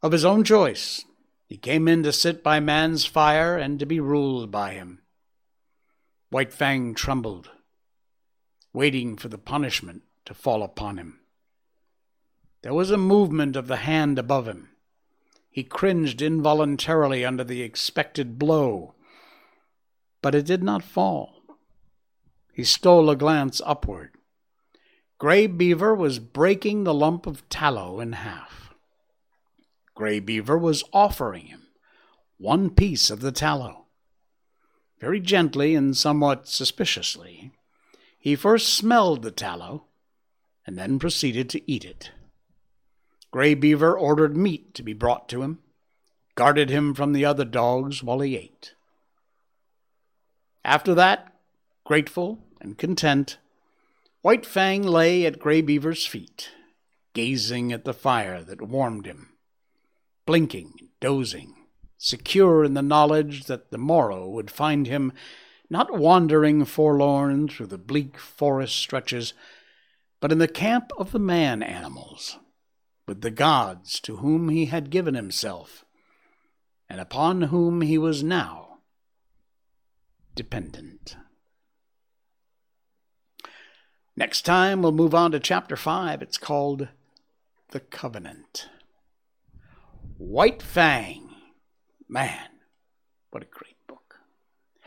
Of 0.03 0.13
his 0.13 0.25
own 0.25 0.45
choice, 0.45 1.07
he 1.47 1.57
came 1.57 1.89
in 1.89 2.03
to 2.03 2.13
sit 2.13 2.43
by 2.43 2.61
man's 2.61 3.07
fire 3.07 3.57
and 3.57 3.79
to 3.79 3.87
be 3.87 4.01
ruled 4.01 4.51
by 4.51 4.75
him. 4.75 5.01
White 6.29 6.53
Fang 6.53 6.95
trembled, 6.95 7.49
waiting 8.75 9.17
for 9.17 9.29
the 9.29 9.39
punishment 9.39 10.03
to 10.27 10.35
fall 10.35 10.63
upon 10.63 10.99
him. 10.99 11.21
There 12.61 12.75
was 12.75 12.91
a 12.91 12.99
movement 12.99 13.57
of 13.57 13.67
the 13.67 13.77
hand 13.77 14.19
above 14.19 14.47
him. 14.47 14.69
He 15.49 15.65
cringed 15.65 16.21
involuntarily 16.21 17.25
under 17.25 17.45
the 17.45 17.63
expected 17.63 18.39
blow, 18.39 18.95
but 20.21 20.35
it 20.35 20.45
did 20.45 20.63
not 20.63 20.83
fall. 20.83 21.34
He 22.55 22.63
stole 22.63 23.11
a 23.11 23.17
glance 23.17 23.61
upward. 23.67 24.13
Grey 25.19 25.49
Beaver 25.49 25.93
was 25.93 26.21
breaking 26.21 26.85
the 26.85 26.95
lump 26.95 27.27
of 27.27 27.49
tallow 27.49 27.99
in 27.99 28.13
half. 28.13 28.73
Grey 29.97 30.21
Beaver 30.21 30.57
was 30.57 30.85
offering 30.93 31.47
him 31.47 31.67
one 32.39 32.71
piece 32.71 33.11
of 33.11 33.21
the 33.21 33.33
tallow. 33.33 33.87
Very 35.01 35.19
gently 35.19 35.75
and 35.75 35.97
somewhat 35.97 36.47
suspiciously, 36.47 37.51
he 38.19 38.37
first 38.37 38.73
smelled 38.73 39.23
the 39.23 39.33
tallow 39.33 39.87
and 40.65 40.79
then 40.79 41.01
proceeded 41.01 41.51
to 41.51 41.71
eat 41.71 41.85
it. 41.85 42.13
Grey 43.33 43.55
Beaver 43.55 43.99
ordered 43.99 44.37
meat 44.37 44.75
to 44.75 44.83
be 44.85 44.93
brought 44.93 45.29
to 45.31 45.43
him, 45.43 45.59
guarded 46.37 46.71
him 46.71 46.95
from 46.95 47.13
the 47.13 47.25
other 47.25 47.45
dogs 47.45 48.01
while 48.01 48.21
he 48.21 48.37
ate. 48.37 48.75
After 50.65 50.95
that, 50.95 51.33
grateful 51.85 52.44
and 52.65 52.79
content, 52.79 53.39
White 54.23 54.47
Fang 54.47 54.83
lay 54.83 55.27
at 55.27 55.39
Grey 55.39 55.61
Beaver's 55.61 56.07
feet, 56.07 56.51
gazing 57.13 57.73
at 57.73 57.85
the 57.85 57.93
fire 57.93 58.43
that 58.43 58.63
warmed 58.63 59.07
him, 59.07 59.35
blinking 60.27 60.73
dozing, 60.99 61.55
secure 61.99 62.65
in 62.65 62.75
the 62.75 62.83
knowledge 62.83 63.45
that 63.45 63.71
the 63.71 63.79
morrow 63.79 64.27
would 64.29 64.51
find 64.51 64.87
him 64.87 65.13
not 65.69 65.97
wandering 65.97 66.65
forlorn 66.65 67.49
through 67.49 67.67
the 67.67 67.79
bleak 67.79 68.19
forest 68.19 68.77
stretches, 68.77 69.35
but 70.21 70.33
in 70.33 70.39
the 70.39 70.49
camp 70.49 70.91
of 70.99 71.13
the 71.13 71.19
man 71.19 71.63
animals, 71.63 72.39
with 73.07 73.21
the 73.21 73.31
gods 73.31 74.01
to 74.01 74.17
whom 74.17 74.49
he 74.49 74.67
had 74.67 74.91
given 74.91 75.15
himself, 75.15 75.85
and 76.89 77.01
upon 77.01 77.43
whom 77.43 77.83
he 77.83 77.99
was 77.99 78.23
now 78.23 78.79
dependent. 80.35 81.17
Next 84.17 84.43
time, 84.43 84.83
we'll 84.83 84.93
move 84.93 85.15
on 85.15 85.33
to 85.33 85.41
chapter 85.41 85.77
5. 85.77 86.23
It's 86.23 86.39
called 86.39 86.89
The 87.71 87.81
Covenant. 87.81 88.69
White 90.19 90.63
Fang. 90.63 91.31
Man, 92.09 92.49
what 93.31 93.43
a 93.43 93.47
great 93.47 93.77
book. 93.89 94.21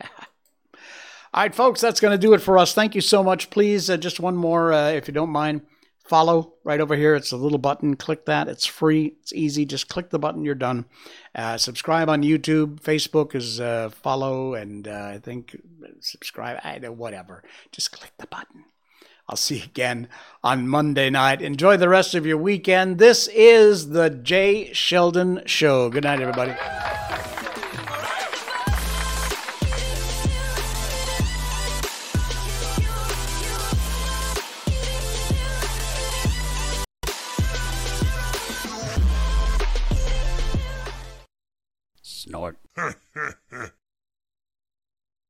All 0.00 1.42
right, 1.42 1.54
folks, 1.54 1.82
that's 1.82 2.00
going 2.00 2.18
to 2.18 2.26
do 2.26 2.32
it 2.32 2.40
for 2.40 2.56
us. 2.56 2.72
Thank 2.72 2.94
you 2.94 3.02
so 3.02 3.22
much. 3.22 3.50
Please, 3.50 3.90
uh, 3.90 3.98
just 3.98 4.18
one 4.18 4.34
more, 4.34 4.72
uh, 4.72 4.92
if 4.92 5.08
you 5.08 5.12
don't 5.12 5.28
mind, 5.28 5.60
follow 6.06 6.54
right 6.64 6.80
over 6.80 6.96
here. 6.96 7.14
It's 7.14 7.32
a 7.32 7.36
little 7.36 7.58
button. 7.58 7.96
Click 7.96 8.24
that. 8.24 8.48
It's 8.48 8.64
free. 8.64 9.16
It's 9.20 9.34
easy. 9.34 9.66
Just 9.66 9.88
click 9.88 10.08
the 10.08 10.18
button. 10.18 10.42
You're 10.42 10.54
done. 10.54 10.86
Uh, 11.34 11.58
subscribe 11.58 12.08
on 12.08 12.22
YouTube. 12.22 12.80
Facebook 12.80 13.34
is 13.34 13.60
uh, 13.60 13.90
follow, 13.90 14.54
and 14.54 14.88
uh, 14.88 15.10
I 15.12 15.18
think 15.18 15.60
subscribe. 16.00 16.60
I 16.64 16.78
whatever. 16.88 17.44
Just 17.72 17.92
click 17.92 18.12
the 18.18 18.26
button. 18.26 18.64
I'll 19.28 19.36
see 19.36 19.58
you 19.58 19.64
again 19.64 20.08
on 20.42 20.66
Monday 20.66 21.10
night. 21.10 21.42
Enjoy 21.42 21.76
the 21.76 21.88
rest 21.88 22.14
of 22.14 22.24
your 22.24 22.38
weekend. 22.38 22.98
This 22.98 23.28
is 23.28 23.90
the 23.90 24.08
Jay 24.08 24.72
Sheldon 24.72 25.42
Show. 25.44 25.90
Good 25.90 26.04
night, 26.04 26.20
everybody. 26.20 26.54